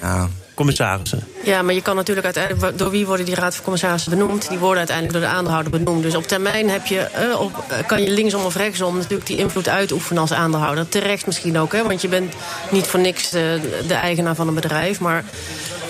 ja. 0.00 0.28
commissarissen. 0.54 1.26
Ja, 1.44 1.62
maar 1.62 1.74
je 1.74 1.82
kan 1.82 1.96
natuurlijk 1.96 2.26
uiteindelijk... 2.26 2.78
door 2.78 2.90
wie 2.90 3.06
worden 3.06 3.26
die 3.26 3.34
raad 3.34 3.54
van 3.54 3.64
commissarissen 3.64 4.10
benoemd? 4.10 4.48
Die 4.48 4.58
worden 4.58 4.78
uiteindelijk 4.78 5.18
door 5.18 5.28
de 5.28 5.34
aandeelhouder 5.36 5.72
benoemd. 5.72 6.02
Dus 6.02 6.14
op 6.14 6.26
termijn 6.26 6.70
heb 6.70 6.86
je, 6.86 7.08
op, 7.38 7.64
kan 7.86 8.02
je 8.02 8.10
linksom 8.10 8.44
of 8.44 8.56
rechtsom... 8.56 8.96
natuurlijk 8.96 9.26
die 9.26 9.36
invloed 9.36 9.68
uitoefenen 9.68 10.22
als 10.22 10.32
aandeelhouder. 10.32 10.88
Terecht 10.88 11.26
misschien 11.26 11.58
ook, 11.58 11.72
hè, 11.72 11.82
want 11.82 12.02
je 12.02 12.08
bent 12.08 12.34
niet 12.70 12.86
voor 12.86 13.00
niks 13.00 13.30
de 13.30 13.94
eigenaar 14.02 14.34
van 14.34 14.48
een 14.48 14.54
bedrijf. 14.54 15.00
Maar... 15.00 15.24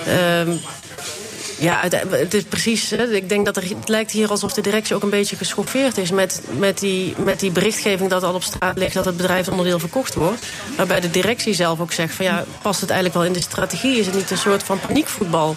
Uh, 0.06 0.54
ja, 1.58 1.80
het 2.10 2.34
is 2.34 2.42
precies. 2.42 2.92
Ik 2.92 3.28
denk 3.28 3.44
dat 3.44 3.56
het 3.56 3.88
lijkt 3.88 4.10
hier 4.10 4.30
alsof 4.30 4.52
de 4.52 4.60
directie 4.60 4.94
ook 4.94 5.02
een 5.02 5.10
beetje 5.10 5.36
geschoffeerd 5.36 5.98
is 5.98 6.10
met, 6.10 6.42
met, 6.58 6.78
die, 6.78 7.14
met 7.24 7.40
die 7.40 7.50
berichtgeving 7.50 8.10
dat 8.10 8.22
al 8.22 8.34
op 8.34 8.42
straat 8.42 8.78
ligt 8.78 8.94
dat 8.94 9.04
het 9.04 9.16
bedrijf 9.16 9.48
onderdeel 9.48 9.78
verkocht 9.78 10.14
wordt. 10.14 10.46
Waarbij 10.76 11.00
de 11.00 11.10
directie 11.10 11.54
zelf 11.54 11.80
ook 11.80 11.92
zegt 11.92 12.14
van 12.14 12.24
ja, 12.24 12.44
past 12.62 12.80
het 12.80 12.90
eigenlijk 12.90 13.18
wel 13.18 13.28
in 13.28 13.40
de 13.40 13.48
strategie? 13.48 13.98
Is 13.98 14.06
het 14.06 14.14
niet 14.14 14.30
een 14.30 14.38
soort 14.38 14.62
van 14.62 14.80
paniekvoetbal? 14.80 15.56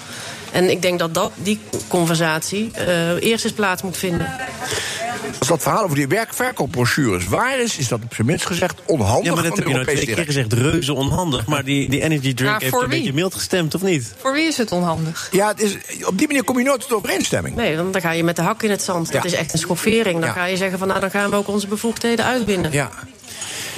En 0.56 0.70
ik 0.70 0.82
denk 0.82 1.00
dat, 1.00 1.14
dat 1.14 1.32
die 1.36 1.60
conversatie 1.88 2.72
uh, 2.78 3.24
eerst 3.24 3.44
eens 3.44 3.54
plaats 3.54 3.82
moet 3.82 3.98
vinden. 3.98 4.28
Als 5.40 5.48
dat 5.48 5.62
verhaal 5.62 5.84
over 5.84 5.96
die 5.96 6.08
werkverkoopbrochures 6.08 7.26
waar 7.26 7.60
is, 7.60 7.78
is 7.78 7.88
dat 7.88 8.00
op 8.04 8.14
zijn 8.14 8.28
minst 8.28 8.46
gezegd 8.46 8.82
onhandig. 8.86 9.26
Ja, 9.26 9.34
maar 9.34 9.44
dat 9.44 9.58
heb 9.58 9.68
je 9.68 9.74
nou 9.74 9.86
twee 9.86 10.06
keer 10.06 10.26
gezegd, 10.26 10.54
reuze 10.54 10.94
onhandig. 10.94 11.46
Maar 11.46 11.64
die, 11.64 11.90
die 11.90 12.02
energy 12.02 12.34
drink 12.34 12.50
nou, 12.50 12.64
heeft 12.64 12.82
een 12.82 12.90
beetje 12.90 13.14
mild 13.14 13.34
gestemd, 13.34 13.76
of 13.76 13.82
niet? 13.82 14.14
Voor 14.18 14.34
wie 14.34 14.48
is 14.48 14.58
het 14.58 14.72
onhandig? 14.72 15.30
Ja, 15.32 15.48
het 15.48 15.62
is, 15.62 15.78
op 16.06 16.18
die 16.18 16.28
manier 16.28 16.44
kom 16.44 16.58
je 16.58 16.64
nooit 16.64 16.82
tot 16.82 16.94
overeenstemming. 16.94 17.56
Nee, 17.56 17.76
dan 17.76 18.02
ga 18.02 18.12
je 18.12 18.24
met 18.24 18.36
de 18.36 18.42
hak 18.42 18.64
in 18.64 18.70
het 18.70 18.82
zand. 18.82 19.12
Dat 19.12 19.26
is 19.26 19.34
echt 19.34 19.54
een 19.54 19.60
schoffering. 19.60 20.22
Dan 20.22 20.32
ga 20.32 20.46
je 20.46 20.58
zeggen 20.58 20.80
van 20.80 20.88
nou, 20.88 21.00
dan 21.00 21.12
gaan 21.12 21.30
we 21.30 21.36
ook 21.36 21.48
onze 21.48 21.68
bevoegdheden 21.68 22.26
uitbinden. 22.26 22.72
Ja. 22.72 22.90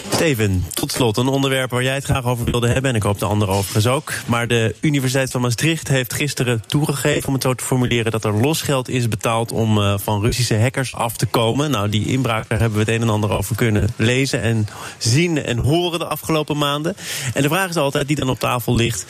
Steven, 0.10 0.65
tot 0.74 0.91
slot 0.91 1.17
een 1.17 1.28
onderwerp 1.28 1.72
waar 1.72 1.84
jij 1.84 1.93
het 1.93 2.04
graag 2.04 2.26
over 2.26 2.46
wilde 2.46 2.67
hebben... 2.67 2.89
en 2.91 2.96
ik 2.96 3.04
hoop 3.04 3.20
de 3.20 3.26
anderen 3.26 3.56
overigens 3.56 3.88
ook. 3.88 4.13
Maar 4.26 4.48
de 4.48 4.76
Universiteit 4.80 5.32
van 5.32 5.41
Maastricht 5.41 5.88
heeft 5.88 6.13
gisteren 6.13 6.63
toegegeven... 6.67 7.28
om 7.28 7.34
het 7.34 7.43
zo 7.43 7.54
te 7.54 7.63
formuleren 7.63 8.12
dat 8.12 8.24
er 8.24 8.34
losgeld 8.34 8.89
is 8.89 9.08
betaald... 9.08 9.52
om 9.52 9.78
uh, 9.78 9.93
van 9.98 10.22
Russische 10.22 10.60
hackers 10.60 10.96
af 10.96 11.17
te 11.17 11.26
komen. 11.26 11.72
Nou, 11.72 11.89
die 11.89 12.06
inbraak, 12.06 12.50
daar 12.50 12.60
hebben 12.60 12.78
we 12.80 12.91
het 12.91 12.96
een 12.96 13.08
en 13.08 13.13
ander 13.13 13.32
over 13.32 13.56
kunnen 13.56 13.89
lezen... 13.96 14.41
en 14.41 14.67
zien 14.98 15.43
en 15.43 15.58
horen 15.58 16.00
de 16.00 16.06
afgelopen 16.06 16.58
maanden. 16.58 16.96
En 17.34 17.41
de 17.41 17.50
vraag 17.50 17.70
is 17.70 17.76
altijd, 17.76 18.08
die 18.08 18.15
dan 18.15 18.30
op 18.30 18.39
tafel 18.39 18.76
ligt... 18.76 19.06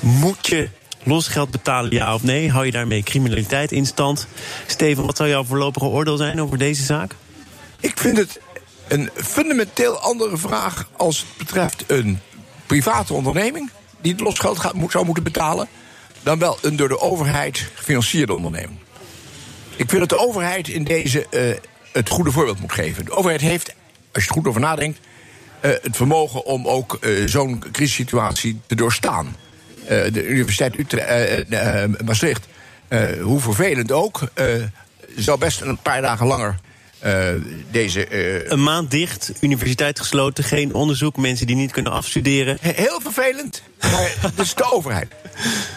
moet 0.00 0.46
je 0.46 0.68
losgeld 1.02 1.50
betalen, 1.50 1.92
ja 1.92 2.14
of 2.14 2.22
nee? 2.22 2.50
Hou 2.50 2.64
je 2.64 2.72
daarmee 2.72 3.02
criminaliteit 3.02 3.72
in 3.72 3.86
stand? 3.86 4.26
Steven, 4.66 5.06
wat 5.06 5.16
zou 5.16 5.28
jouw 5.28 5.44
voorlopige 5.44 5.86
oordeel 5.86 6.16
zijn 6.16 6.40
over 6.40 6.58
deze 6.58 6.84
zaak? 6.84 7.14
Ik 7.80 7.98
vind 7.98 8.16
het 8.16 8.40
een 8.88 9.10
fundamenteel 9.14 9.98
andere 9.98 10.36
vraag 10.36 10.88
als 10.96 11.18
het 11.18 11.36
betreft 11.36 11.84
een 11.86 12.20
private 12.66 13.12
onderneming 13.12 13.70
die 14.00 14.12
het 14.12 14.20
losgeld 14.20 14.58
gaat, 14.58 14.74
zou 14.88 15.04
moeten 15.04 15.24
betalen, 15.24 15.68
dan 16.22 16.38
wel 16.38 16.58
een 16.62 16.76
door 16.76 16.88
de 16.88 17.00
overheid 17.00 17.70
gefinancierde 17.74 18.34
onderneming. 18.34 18.78
Ik 19.76 19.88
vind 19.88 20.00
dat 20.00 20.18
de 20.18 20.26
overheid 20.26 20.68
in 20.68 20.84
deze 20.84 21.26
uh, 21.30 21.54
het 21.92 22.08
goede 22.08 22.32
voorbeeld 22.32 22.60
moet 22.60 22.72
geven. 22.72 23.04
De 23.04 23.10
overheid 23.10 23.40
heeft, 23.40 23.74
als 24.12 24.22
je 24.22 24.28
er 24.28 24.36
goed 24.36 24.46
over 24.46 24.60
nadenkt, 24.60 24.98
uh, 25.60 25.70
het 25.82 25.96
vermogen 25.96 26.44
om 26.44 26.66
ook 26.66 26.98
uh, 27.00 27.28
zo'n 27.28 27.62
crisissituatie 27.72 28.60
te 28.66 28.74
doorstaan. 28.74 29.36
de 29.86 30.26
Universiteit 30.26 30.78
Utrecht, 30.78 32.04
Maastricht, 32.04 32.46
hoe 33.22 33.40
vervelend 33.40 33.92
ook, 33.92 34.20
zou 35.16 35.38
best 35.38 35.60
een 35.60 35.78
paar 35.78 36.02
dagen 36.02 36.26
langer 36.26 36.56
uh, 37.04 37.28
deze. 37.70 38.08
Uh, 38.10 38.50
een 38.50 38.62
maand 38.62 38.90
dicht, 38.90 39.32
universiteit 39.40 39.98
gesloten, 39.98 40.44
geen 40.44 40.74
onderzoek, 40.74 41.16
mensen 41.16 41.46
die 41.46 41.56
niet 41.56 41.72
kunnen 41.72 41.92
afstuderen. 41.92 42.58
Heel 42.60 43.00
vervelend, 43.02 43.62
maar 43.80 44.14
dat 44.20 44.46
is 44.46 44.54
de 44.54 44.72
overheid. 44.72 45.08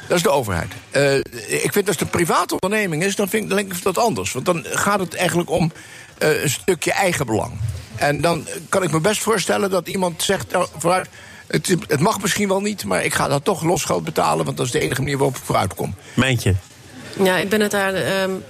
Dat 0.07 0.17
is 0.17 0.23
de 0.23 0.29
overheid. 0.29 0.71
Uh, 0.91 1.15
ik 1.63 1.69
vind 1.71 1.87
als 1.87 1.95
het 1.95 2.01
een 2.01 2.09
private 2.09 2.53
onderneming 2.59 3.03
is, 3.03 3.15
dan 3.15 3.29
vind 3.29 3.43
ik, 3.43 3.49
dan 3.49 3.57
denk 3.57 3.73
ik 3.73 3.83
dat 3.83 3.97
anders. 3.97 4.31
Want 4.31 4.45
dan 4.45 4.65
gaat 4.69 4.99
het 4.99 5.15
eigenlijk 5.15 5.49
om 5.49 5.71
een 6.17 6.49
stukje 6.49 6.91
eigenbelang. 6.91 7.51
En 7.95 8.21
dan 8.21 8.47
kan 8.69 8.83
ik 8.83 8.91
me 8.91 8.99
best 8.99 9.21
voorstellen 9.21 9.69
dat 9.69 9.87
iemand 9.87 10.23
zegt: 10.23 10.51
nou, 10.51 10.67
vooruit. 10.77 11.07
Het, 11.47 11.75
het, 11.87 11.99
mag 11.99 12.21
misschien 12.21 12.47
wel 12.47 12.61
niet, 12.61 12.85
maar 12.85 13.03
ik 13.03 13.13
ga 13.13 13.27
dat 13.27 13.43
toch 13.43 13.63
losgeld 13.63 14.03
betalen, 14.03 14.45
want 14.45 14.57
dat 14.57 14.65
is 14.65 14.71
de 14.71 14.79
enige 14.79 15.01
manier 15.01 15.17
waarop 15.17 15.35
ik 15.35 15.43
vooruit 15.43 15.75
kom. 15.75 15.95
Mijntje. 16.13 16.55
Ja, 17.23 17.37
ik 17.37 17.49
ben 17.49 17.61
het 17.61 17.71
daar. 17.71 18.23
Um 18.23 18.43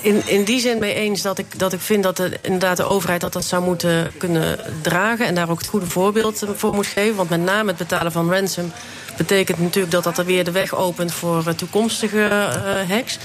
in, 0.00 0.22
in 0.26 0.44
die 0.44 0.60
zin 0.60 0.78
mee 0.78 0.94
eens 0.94 1.22
dat 1.22 1.38
ik, 1.38 1.58
dat 1.58 1.72
ik 1.72 1.80
vind 1.80 2.02
dat 2.02 2.16
de, 2.16 2.38
inderdaad 2.42 2.76
de 2.76 2.88
overheid 2.88 3.20
dat, 3.20 3.32
dat 3.32 3.44
zou 3.44 3.62
moeten 3.62 4.10
kunnen 4.18 4.58
dragen. 4.82 5.26
En 5.26 5.34
daar 5.34 5.50
ook 5.50 5.58
het 5.58 5.68
goede 5.68 5.86
voorbeeld 5.86 6.44
voor 6.54 6.74
moet 6.74 6.86
geven. 6.86 7.16
Want 7.16 7.30
met 7.30 7.40
name 7.40 7.68
het 7.68 7.78
betalen 7.78 8.12
van 8.12 8.30
ransom 8.30 8.72
betekent 9.16 9.58
natuurlijk 9.58 9.92
dat 9.92 10.04
dat 10.04 10.18
er 10.18 10.24
weer 10.24 10.44
de 10.44 10.50
weg 10.50 10.74
opent 10.74 11.12
voor 11.12 11.46
eh, 11.46 11.54
toekomstige 11.54 12.16
uh, 12.16 12.90
hacks. 12.90 13.18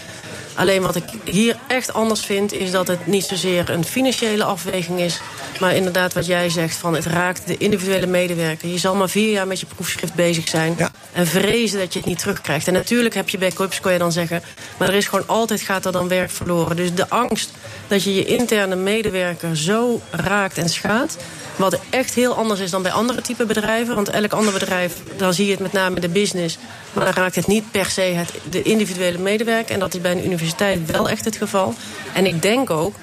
Alleen 0.60 0.82
wat 0.82 0.96
ik 0.96 1.04
hier 1.24 1.58
echt 1.68 1.94
anders 1.94 2.26
vind, 2.26 2.54
is 2.54 2.72
dat 2.72 2.88
het 2.88 3.08
niet 3.08 3.26
zozeer 3.26 3.70
een 3.70 3.84
financiële 3.84 4.44
afweging 4.44 5.00
is. 5.00 5.20
Maar 5.60 5.76
inderdaad, 5.76 6.14
wat 6.14 6.26
jij 6.26 6.50
zegt, 6.50 6.76
van 6.76 6.94
het 6.94 7.06
raakt 7.06 7.48
de 7.48 7.58
individuele 7.58 8.08
medewerker. 8.08 8.70
Je 8.70 8.78
zal 8.78 8.96
maar 8.96 9.10
vier 9.10 9.32
jaar 9.32 9.48
met 9.48 9.60
je 9.60 9.66
proefschrift 9.66 10.14
bezig 10.14 10.48
zijn. 10.48 10.78
En 11.14 11.28
vrezen 11.28 11.80
dat 11.80 11.94
je 11.94 12.00
het 12.00 12.08
niet 12.08 12.20
terugkrijgt. 12.20 12.68
En 12.68 12.74
natuurlijk 12.74 13.16
heb 13.16 13.30
je 13.30 13.38
backups, 13.38 13.80
kon 13.80 13.92
je 13.92 13.98
dan 13.98 14.12
zeggen. 14.12 14.42
Maar 14.78 14.88
er 14.88 14.96
is 14.96 15.08
gewoon 15.08 15.28
altijd 15.28 15.62
gaat 15.62 15.86
er 15.86 15.92
dan 15.92 16.08
werk 16.08 16.32
verloren. 16.32 16.76
Dus 16.76 16.94
de 16.94 17.10
angst 17.10 17.52
dat 17.88 18.04
je 18.04 18.16
je 18.16 18.26
interne 18.26 18.76
medewerker 18.76 19.58
zo 19.58 20.02
raakt 20.12 20.58
en 20.58 20.70
schaadt. 20.70 21.18
Wat 21.56 21.80
echt 21.90 22.14
heel 22.14 22.36
anders 22.36 22.60
is 22.60 22.72
dan 22.72 22.82
bij 22.82 22.92
andere 22.92 23.22
type 23.22 23.46
bedrijven. 23.46 23.96
Want 23.96 24.10
elk 24.10 24.34
ander 24.34 24.54
bedrijf, 24.54 24.96
dan 25.18 25.34
zie 25.34 25.46
je 25.46 25.52
het 25.52 25.60
met 25.60 25.72
name 25.72 26.00
de 26.00 26.10
business. 26.10 26.58
Maar 26.94 27.06
dan 27.06 27.14
raakt 27.14 27.36
het 27.36 27.48
niet 27.48 27.72
per 27.72 27.86
se 27.86 28.02
het, 28.02 28.34
de 28.50 28.62
individuele 28.62 29.18
medewerker. 29.18 29.74
En 29.74 29.80
dat 29.80 29.94
is 29.94 30.02
bij 30.02 30.12
een 30.12 30.26
universiteit 30.26 30.92
wel 30.92 31.10
echt 31.10 31.26
het 31.26 31.36
geval. 31.36 31.74
En 32.14 32.26
ik 32.26 32.42
denk 32.42 32.70
ook 32.70 32.96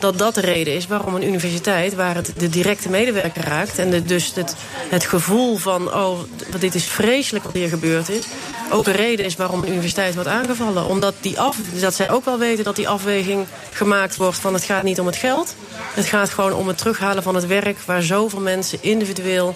dat 0.00 0.18
dat 0.18 0.34
de 0.34 0.40
reden 0.40 0.74
is 0.74 0.86
waarom 0.86 1.14
een 1.14 1.26
universiteit, 1.26 1.94
waar 1.94 2.14
het 2.14 2.32
de 2.36 2.48
directe 2.48 2.88
medewerker 2.88 3.44
raakt. 3.44 3.78
en 3.78 3.90
de, 3.90 4.02
dus 4.02 4.34
het, 4.34 4.54
het 4.88 5.04
gevoel 5.04 5.56
van: 5.56 5.94
oh, 5.94 6.18
dit 6.58 6.74
is 6.74 6.84
vreselijk 6.84 7.44
wat 7.44 7.54
hier 7.54 7.68
gebeurd 7.68 8.08
is. 8.08 8.24
ook 8.70 8.86
een 8.86 8.92
reden 8.92 9.24
is 9.24 9.36
waarom 9.36 9.62
een 9.62 9.70
universiteit 9.70 10.14
wordt 10.14 10.28
aangevallen. 10.28 10.86
Omdat 10.86 11.14
die 11.20 11.40
af, 11.40 11.56
dat 11.80 11.94
zij 11.94 12.10
ook 12.10 12.24
wel 12.24 12.38
weten 12.38 12.64
dat 12.64 12.76
die 12.76 12.88
afweging 12.88 13.46
gemaakt 13.72 14.16
wordt 14.16 14.38
van: 14.38 14.54
het 14.54 14.64
gaat 14.64 14.82
niet 14.82 15.00
om 15.00 15.06
het 15.06 15.16
geld. 15.16 15.54
Het 15.94 16.06
gaat 16.06 16.30
gewoon 16.30 16.52
om 16.52 16.68
het 16.68 16.78
terughalen 16.78 17.22
van 17.22 17.34
het 17.34 17.46
werk 17.46 17.78
waar 17.86 18.02
zoveel 18.02 18.40
mensen 18.40 18.78
individueel 18.82 19.54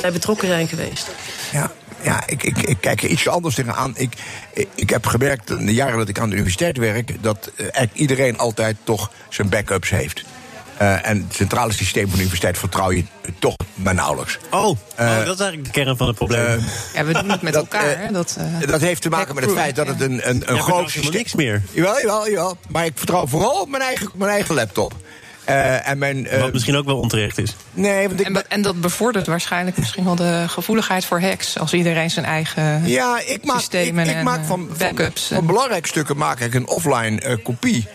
bij 0.00 0.12
betrokken 0.12 0.48
zijn 0.48 0.68
geweest. 0.68 1.06
Ja, 1.52 1.72
ja, 2.02 2.22
ik, 2.26 2.42
ik, 2.42 2.58
ik 2.58 2.76
kijk 2.80 3.02
er 3.02 3.08
iets 3.08 3.28
anders 3.28 3.54
tegenaan. 3.54 3.92
Ik, 3.96 4.14
ik, 4.52 4.68
ik 4.74 4.90
heb 4.90 5.06
gemerkt 5.06 5.50
in 5.50 5.66
de 5.66 5.74
jaren 5.74 5.98
dat 5.98 6.08
ik 6.08 6.18
aan 6.18 6.28
de 6.28 6.34
universiteit 6.34 6.76
werk... 6.76 7.22
dat 7.22 7.50
eh, 7.56 7.62
eigenlijk 7.62 7.94
iedereen 7.94 8.38
altijd 8.38 8.76
toch 8.84 9.10
zijn 9.28 9.48
backups 9.48 9.90
heeft. 9.90 10.24
Uh, 10.82 11.08
en 11.08 11.24
het 11.26 11.34
centrale 11.34 11.72
systeem 11.72 12.02
van 12.02 12.12
de 12.12 12.18
universiteit 12.18 12.58
vertrouw 12.58 12.90
je 12.90 13.04
toch 13.38 13.56
maar 13.74 13.94
nauwelijks. 13.94 14.38
Oh, 14.50 14.64
oh 14.64 14.78
uh, 15.00 15.16
dat 15.24 15.34
is 15.34 15.40
eigenlijk 15.40 15.64
de 15.64 15.70
kern 15.70 15.96
van 15.96 16.06
het 16.06 16.16
probleem. 16.16 16.44
Uh, 16.44 16.64
ja, 16.94 17.04
we 17.04 17.12
doen 17.12 17.30
het 17.30 17.42
met 17.42 17.52
dat, 17.52 17.62
elkaar. 17.62 17.98
Hè? 17.98 18.12
Dat, 18.12 18.38
dat 18.66 18.80
heeft 18.80 19.02
te 19.02 19.08
maken 19.08 19.34
met 19.34 19.44
het 19.44 19.52
feit 19.52 19.76
dat 19.76 19.86
het 19.86 20.00
een, 20.00 20.28
een, 20.28 20.42
een 20.46 20.54
ja, 20.54 20.60
groot 20.60 20.90
systeem... 20.90 21.12
niks 21.12 21.34
meer. 21.34 21.62
Jawel, 21.72 22.00
jawel, 22.00 22.28
jawel. 22.28 22.56
Maar 22.68 22.84
ik 22.84 22.92
vertrouw 22.94 23.26
vooral 23.26 23.60
op 23.60 23.68
mijn 23.68 23.82
eigen, 23.82 24.10
mijn 24.14 24.30
eigen 24.30 24.54
laptop. 24.54 24.94
Uh, 25.48 25.88
en 25.88 25.98
mijn, 25.98 26.24
uh, 26.24 26.40
Wat 26.40 26.52
misschien 26.52 26.76
ook 26.76 26.84
wel 26.84 26.98
onterecht 26.98 27.38
is. 27.38 27.56
Nee, 27.72 28.08
want 28.08 28.20
ik 28.20 28.26
en, 28.26 28.50
en, 28.50 28.62
dat 28.62 28.80
bevordert 28.80 29.26
waarschijnlijk 29.26 29.76
misschien 29.76 30.04
wel 30.04 30.14
de 30.14 30.44
gevoeligheid 30.46 31.04
voor 31.04 31.20
hacks. 31.20 31.58
Als 31.58 31.72
iedereen 31.72 32.10
zijn 32.10 32.24
eigen 32.24 32.86
ja, 32.86 33.20
ik 33.26 33.44
maak, 33.44 33.58
systemen 33.58 34.04
ik, 34.04 34.10
ik 34.10 34.16
en 34.16 34.24
maak 34.24 34.44
van, 34.44 34.68
backups. 34.78 35.26
Van, 35.26 35.36
van 35.36 35.46
belangrijke 35.46 35.88
stukken 35.88 36.16
maak 36.16 36.40
ik 36.40 36.54
een 36.54 36.68
offline 36.68 37.22
uh, 37.26 37.36
kopie. 37.42 37.88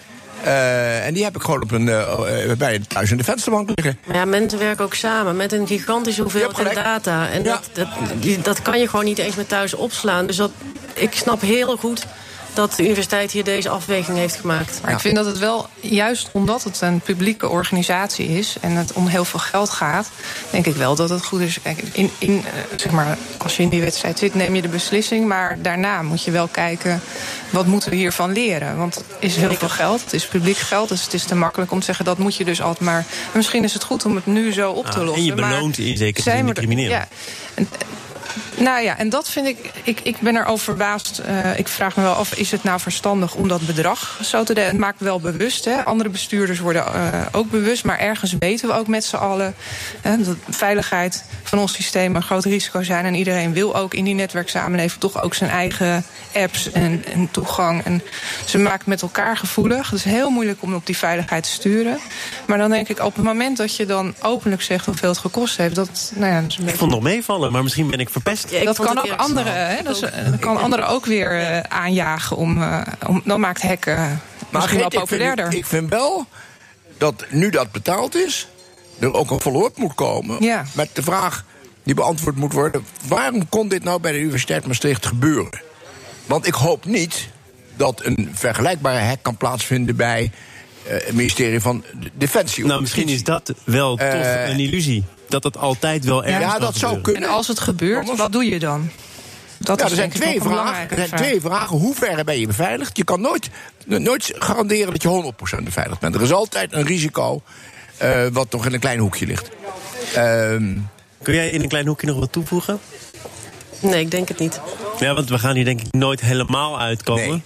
Uh, 0.45 1.05
en 1.05 1.13
die 1.13 1.23
heb 1.23 1.35
ik 1.35 1.41
gewoon 1.41 1.61
op 1.61 1.71
een, 1.71 1.87
uh, 1.87 2.51
bij 2.57 2.79
thuis 2.87 3.11
in 3.11 3.17
de 3.17 3.23
vensterbank 3.23 3.69
liggen. 3.75 3.99
Maar 4.05 4.15
ja, 4.15 4.25
mensen 4.25 4.59
werken 4.59 4.85
ook 4.85 4.93
samen 4.93 5.35
met 5.35 5.51
een 5.51 5.67
gigantische 5.67 6.21
hoeveelheid 6.21 6.75
data. 6.75 7.29
En 7.29 7.43
ja. 7.43 7.61
dat, 7.73 8.43
dat 8.43 8.61
kan 8.61 8.79
je 8.79 8.87
gewoon 8.87 9.05
niet 9.05 9.17
eens 9.17 9.35
met 9.35 9.49
thuis 9.49 9.73
opslaan. 9.73 10.27
Dus 10.27 10.35
dat, 10.35 10.51
ik 10.93 11.13
snap 11.13 11.41
heel 11.41 11.77
goed 11.77 12.05
dat 12.53 12.73
de 12.75 12.83
universiteit 12.83 13.31
hier 13.31 13.43
deze 13.43 13.69
afweging 13.69 14.17
heeft 14.17 14.35
gemaakt. 14.35 14.79
Maar 14.83 14.91
ik 14.91 14.99
vind 14.99 15.15
dat 15.15 15.25
het 15.25 15.39
wel, 15.39 15.67
juist 15.79 16.29
omdat 16.31 16.63
het 16.63 16.81
een 16.81 16.99
publieke 16.99 17.49
organisatie 17.49 18.27
is 18.27 18.55
en 18.61 18.71
het 18.71 18.93
om 18.93 19.07
heel 19.07 19.25
veel 19.25 19.39
geld 19.39 19.69
gaat, 19.69 20.09
denk 20.49 20.65
ik 20.65 20.75
wel 20.75 20.95
dat 20.95 21.09
het 21.09 21.25
goed 21.25 21.39
is. 21.39 21.61
Kijk, 21.61 21.83
in, 21.91 22.09
in, 22.17 22.43
zeg 22.75 22.91
maar, 22.91 23.17
als 23.37 23.57
je 23.57 23.63
in 23.63 23.69
die 23.69 23.81
wedstrijd 23.81 24.19
zit, 24.19 24.35
neem 24.35 24.55
je 24.55 24.61
de 24.61 24.67
beslissing. 24.67 25.27
Maar 25.27 25.57
daarna 25.61 26.01
moet 26.01 26.23
je 26.23 26.31
wel 26.31 26.47
kijken, 26.47 27.01
wat 27.49 27.65
moeten 27.65 27.89
we 27.89 27.95
hiervan 27.95 28.31
leren? 28.31 28.77
Want 28.77 28.95
het 28.95 29.05
is 29.19 29.35
heel 29.35 29.53
veel 29.53 29.69
geld, 29.69 30.03
het 30.03 30.13
is 30.13 30.25
publiek 30.25 30.57
geld, 30.57 30.89
dus 30.89 31.03
het 31.03 31.13
is 31.13 31.23
te 31.23 31.35
makkelijk 31.35 31.71
om 31.71 31.79
te 31.79 31.85
zeggen 31.85 32.05
dat 32.05 32.17
moet 32.17 32.35
je 32.35 32.45
dus 32.45 32.61
altijd 32.61 32.79
maar. 32.79 33.05
misschien 33.33 33.63
is 33.63 33.73
het 33.73 33.83
goed 33.83 34.05
om 34.05 34.15
het 34.15 34.25
nu 34.25 34.53
zo 34.53 34.71
op 34.71 34.85
te 34.85 34.99
ah, 34.99 35.05
lossen. 35.05 35.15
En 35.15 35.23
je 35.23 35.33
beloont 35.33 35.77
in 35.77 35.97
zekere 35.97 36.31
zin 36.31 36.45
de 36.45 36.53
crimineel. 36.53 36.89
Ja, 36.89 37.07
en, 37.53 37.67
nou 38.57 38.83
ja, 38.83 38.97
en 38.97 39.09
dat 39.09 39.29
vind 39.29 39.47
ik. 39.47 39.71
Ik, 39.83 39.99
ik 39.99 40.19
ben 40.19 40.35
erover 40.35 40.63
verbaasd. 40.63 41.21
Uh, 41.27 41.59
ik 41.59 41.67
vraag 41.67 41.95
me 41.95 42.03
wel 42.03 42.13
af: 42.13 42.33
is 42.33 42.51
het 42.51 42.63
nou 42.63 42.79
verstandig 42.79 43.35
om 43.35 43.47
dat 43.47 43.65
bedrag 43.65 44.19
zo 44.23 44.43
te 44.43 44.53
delen? 44.53 44.69
Het 44.69 44.79
maakt 44.79 44.99
wel 44.99 45.19
bewust. 45.19 45.65
Hè? 45.65 45.85
Andere 45.85 46.09
bestuurders 46.09 46.59
worden 46.59 46.85
uh, 46.95 47.25
ook 47.31 47.49
bewust. 47.49 47.83
Maar 47.83 47.99
ergens 47.99 48.35
weten 48.39 48.67
we 48.67 48.73
ook 48.73 48.87
met 48.87 49.03
z'n 49.03 49.15
allen 49.15 49.55
hè, 50.01 50.23
dat 50.23 50.35
veiligheid 50.49 51.23
van 51.43 51.59
ons 51.59 51.73
systeem 51.73 52.15
een 52.15 52.23
groot 52.23 52.45
risico 52.45 52.83
zijn. 52.83 53.05
En 53.05 53.15
iedereen 53.15 53.53
wil 53.53 53.75
ook 53.75 53.93
in 53.93 54.03
die 54.03 54.13
netwerksamenleving 54.13 54.99
toch 54.99 55.21
ook 55.21 55.33
zijn 55.33 55.49
eigen 55.49 56.05
apps 56.33 56.71
en, 56.71 57.03
toegang. 57.31 57.83
En 57.83 58.01
ze 58.45 58.57
maken 58.57 58.89
met 58.89 59.01
elkaar 59.01 59.37
gevoelig. 59.37 59.89
Het 59.89 59.99
is 59.99 60.11
heel 60.11 60.29
moeilijk 60.29 60.61
om 60.61 60.73
op 60.73 60.85
die 60.85 60.97
veiligheid 60.97 61.43
te 61.43 61.49
sturen. 61.49 61.99
Maar 62.45 62.57
dan 62.57 62.69
denk 62.69 62.89
ik 62.89 62.99
op 62.99 63.15
het 63.15 63.25
moment 63.25 63.57
dat 63.57 63.75
je 63.75 63.85
dan 63.85 64.13
openlijk 64.21 64.61
zegt 64.61 64.85
hoeveel 64.85 65.09
het 65.09 65.17
gekost 65.17 65.57
heeft. 65.57 65.75
Dat, 65.75 66.11
nou 66.15 66.31
ja, 66.31 66.41
dat 66.41 66.51
ik 66.51 66.57
vond 66.57 66.79
het 66.79 66.89
nog 66.89 67.01
meevallen, 67.01 67.51
maar 67.51 67.63
misschien 67.63 67.89
ben 67.89 67.99
ik 67.99 68.09
verpest. 68.21 68.49
Ja, 68.51 68.63
dat 68.63 68.79
kan 68.79 68.97
ook 68.97 69.17
anderen, 69.17 69.67
hè, 69.67 69.83
dat, 69.83 69.99
dat 69.99 70.39
kan 70.39 70.57
anderen 70.57 70.87
ook 70.87 71.05
weer 71.05 71.41
uh, 71.41 71.59
aanjagen 71.59 72.37
om, 72.37 72.57
uh, 72.57 72.81
om. 73.07 73.21
Dan 73.25 73.39
maakt 73.39 73.61
hacken 73.61 73.97
uh, 73.97 74.11
misschien 74.49 74.79
wel 74.79 74.89
populairder. 74.89 75.45
Ik 75.45 75.51
vind, 75.51 75.63
ik 75.63 75.69
vind 75.69 75.89
wel 75.89 76.25
dat 76.97 77.25
nu 77.29 77.49
dat 77.49 77.71
betaald 77.71 78.15
is, 78.15 78.47
er 78.99 79.13
ook 79.13 79.31
een 79.31 79.41
follow-up 79.41 79.77
moet 79.77 79.93
komen. 79.95 80.43
Ja. 80.43 80.65
Met 80.73 80.89
de 80.93 81.03
vraag 81.03 81.45
die 81.83 81.95
beantwoord 81.95 82.35
moet 82.35 82.53
worden: 82.53 82.85
waarom 83.07 83.49
kon 83.49 83.67
dit 83.67 83.83
nou 83.83 83.99
bij 83.99 84.11
de 84.11 84.19
Universiteit 84.19 84.67
Maastricht 84.67 85.05
gebeuren? 85.05 85.61
Want 86.25 86.47
ik 86.47 86.53
hoop 86.53 86.85
niet 86.85 87.27
dat 87.75 88.01
een 88.03 88.31
vergelijkbare 88.33 88.99
hack 88.99 89.19
kan 89.21 89.37
plaatsvinden 89.37 89.95
bij 89.95 90.31
het 90.83 91.13
ministerie 91.13 91.59
van 91.59 91.83
Defensie. 92.13 92.65
Nou, 92.65 92.81
misschien 92.81 93.09
is 93.09 93.23
dat 93.23 93.53
wel 93.63 93.95
toch 93.95 94.23
een 94.47 94.59
illusie 94.59 95.03
dat 95.31 95.43
het 95.43 95.57
altijd 95.57 96.05
wel 96.05 96.23
ergens 96.23 96.53
Ja, 96.53 96.59
dat 96.59 96.75
zou 96.75 97.01
kunnen. 97.01 97.23
En 97.23 97.29
als 97.29 97.47
het 97.47 97.59
gebeurt, 97.59 98.15
wat 98.15 98.31
doe 98.31 98.45
je 98.45 98.59
dan? 98.59 98.89
Dat 99.59 99.79
ja, 99.79 99.85
er 99.85 99.95
zijn, 99.95 100.09
twee 100.09 100.41
vragen, 100.41 100.89
er 100.89 101.07
zijn 101.07 101.21
twee 101.21 101.41
vragen. 101.41 101.77
Hoe 101.77 101.95
ver 101.95 102.23
ben 102.23 102.39
je 102.39 102.47
beveiligd? 102.47 102.97
Je 102.97 103.03
kan 103.03 103.21
nooit, 103.21 103.49
nooit 103.85 104.33
garanderen 104.39 104.91
dat 104.91 105.01
je 105.01 105.33
100% 105.59 105.63
beveiligd 105.63 105.99
bent. 105.99 106.15
Er 106.15 106.21
is 106.21 106.31
altijd 106.31 106.73
een 106.73 106.85
risico 106.85 107.41
uh, 108.01 108.25
wat 108.31 108.51
nog 108.51 108.65
in 108.65 108.73
een 108.73 108.79
klein 108.79 108.99
hoekje 108.99 109.25
ligt. 109.25 109.49
Uh, 110.07 110.55
Kun 111.21 111.33
jij 111.33 111.49
in 111.49 111.61
een 111.61 111.67
klein 111.67 111.87
hoekje 111.87 112.07
nog 112.07 112.19
wat 112.19 112.31
toevoegen? 112.31 112.79
Nee, 113.79 114.01
ik 114.01 114.11
denk 114.11 114.27
het 114.27 114.39
niet. 114.39 114.59
Ja, 114.99 115.13
want 115.13 115.29
we 115.29 115.39
gaan 115.39 115.55
hier 115.55 115.65
denk 115.65 115.81
ik 115.81 115.93
nooit 115.93 116.21
helemaal 116.21 116.79
uitkomen. 116.79 117.43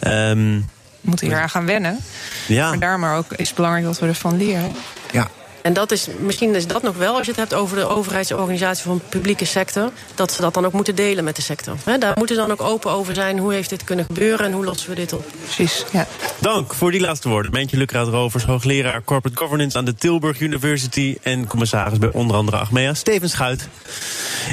Nee. 0.00 0.30
Um, 0.30 0.66
we 1.00 1.10
moeten 1.10 1.26
hier 1.26 1.40
aan 1.40 1.50
gaan 1.50 1.66
wennen. 1.66 1.98
Ja. 2.46 2.68
Maar 2.68 2.78
daarom 2.78 3.04
ook 3.04 3.32
is 3.32 3.46
het 3.46 3.56
belangrijk 3.56 3.86
dat 3.86 3.98
we 3.98 4.06
ervan 4.06 4.36
leren. 4.36 4.72
Ja, 5.12 5.30
en 5.64 5.72
dat 5.72 5.92
is, 5.92 6.08
misschien 6.18 6.54
is 6.54 6.66
dat 6.66 6.82
nog 6.82 6.96
wel, 6.96 7.16
als 7.16 7.24
je 7.24 7.30
het 7.30 7.40
hebt 7.40 7.54
over 7.54 7.76
de 7.76 7.88
overheidsorganisatie 7.88 8.84
van 8.84 8.96
de 8.96 9.04
publieke 9.08 9.44
sector, 9.44 9.90
dat 10.14 10.32
ze 10.32 10.40
dat 10.40 10.54
dan 10.54 10.66
ook 10.66 10.72
moeten 10.72 10.94
delen 10.94 11.24
met 11.24 11.36
de 11.36 11.42
sector. 11.42 11.76
He, 11.84 11.98
daar 11.98 12.12
moeten 12.16 12.36
ze 12.36 12.42
dan 12.42 12.50
ook 12.50 12.60
open 12.60 12.90
over 12.90 13.14
zijn. 13.14 13.38
Hoe 13.38 13.52
heeft 13.52 13.70
dit 13.70 13.84
kunnen 13.84 14.04
gebeuren 14.04 14.46
en 14.46 14.52
hoe 14.52 14.64
lossen 14.64 14.88
we 14.88 14.94
dit 14.94 15.12
op? 15.12 15.24
Precies, 15.42 15.84
ja. 15.92 16.06
Dank 16.38 16.74
voor 16.74 16.90
die 16.90 17.00
laatste 17.00 17.28
woorden. 17.28 17.52
Mentje 17.52 17.76
Lukraat 17.76 18.08
Rovers, 18.08 18.44
hoogleraar 18.44 19.04
Corporate 19.04 19.40
Governance 19.40 19.78
aan 19.78 19.84
de 19.84 19.94
Tilburg 19.94 20.40
University 20.40 21.16
en 21.22 21.46
commissaris 21.46 21.98
bij 21.98 22.10
onder 22.12 22.36
andere 22.36 22.56
Achmea, 22.56 22.94
Steven 22.94 23.28
Schuit. 23.28 23.68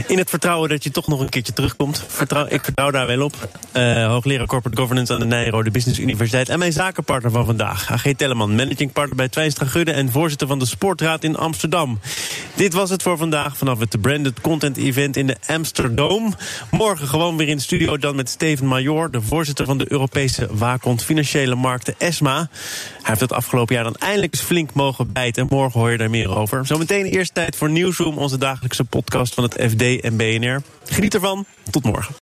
In 0.07 0.17
het 0.17 0.29
vertrouwen 0.29 0.69
dat 0.69 0.83
je 0.83 0.91
toch 0.91 1.07
nog 1.07 1.19
een 1.19 1.29
keertje 1.29 1.53
terugkomt. 1.53 2.03
Vertrouw, 2.07 2.45
ik 2.49 2.63
vertrouw 2.63 2.91
daar 2.91 3.07
wel 3.07 3.21
op. 3.21 3.35
Uh, 3.73 4.07
hoogleraar 4.07 4.47
Corporate 4.47 4.81
Governance 4.81 5.13
aan 5.13 5.19
de 5.19 5.25
Nijrode 5.25 5.71
Business 5.71 5.99
Universiteit. 5.99 6.49
En 6.49 6.59
mijn 6.59 6.73
zakenpartner 6.73 7.31
van 7.31 7.45
vandaag, 7.45 7.91
AG 7.91 8.13
Telleman, 8.17 8.55
managing 8.55 8.91
partner 8.91 9.15
bij 9.15 9.29
Twijnstra 9.29 9.65
Gudde 9.65 9.91
en 9.91 10.11
voorzitter 10.11 10.47
van 10.47 10.59
de 10.59 10.65
Sportraad 11.01 11.23
in 11.23 11.35
Amsterdam. 11.35 11.99
Dit 12.55 12.73
was 12.73 12.89
het 12.89 13.01
voor 13.01 13.17
vandaag 13.17 13.57
vanaf 13.57 13.79
het 13.79 14.01
Branded 14.01 14.41
Content 14.41 14.77
Event 14.77 15.17
in 15.17 15.27
de 15.27 15.35
Amsterdam. 15.47 16.33
Morgen 16.71 17.07
gewoon 17.07 17.37
weer 17.37 17.47
in 17.47 17.55
de 17.55 17.61
studio 17.61 17.97
dan 17.97 18.15
met 18.15 18.29
Steven 18.29 18.67
Major, 18.67 19.11
de 19.11 19.21
voorzitter 19.21 19.65
van 19.65 19.77
de 19.77 19.91
Europese 19.91 20.47
Waakhond 20.51 21.03
Financiële 21.03 21.55
Markten, 21.55 21.95
ESMA. 21.97 22.37
Hij 22.37 22.49
heeft 23.01 23.19
het 23.19 23.33
afgelopen 23.33 23.75
jaar 23.75 23.83
dan 23.83 23.95
eindelijk 23.95 24.33
eens 24.33 24.43
flink 24.43 24.73
mogen 24.73 25.11
bijten. 25.11 25.47
Morgen 25.49 25.79
hoor 25.79 25.91
je 25.91 25.97
daar 25.97 26.09
meer 26.09 26.35
over. 26.35 26.65
Zometeen 26.65 27.05
eerst 27.05 27.33
tijd 27.33 27.55
voor 27.55 27.69
Nieuwsroom, 27.69 28.17
onze 28.17 28.37
dagelijkse 28.37 28.83
podcast 28.83 29.33
van 29.33 29.43
het 29.43 29.53
FD 29.53 29.99
en 29.99 30.17
BNR. 30.17 30.61
Geniet 30.85 31.13
ervan. 31.13 31.45
Tot 31.69 31.83
morgen. 31.83 32.30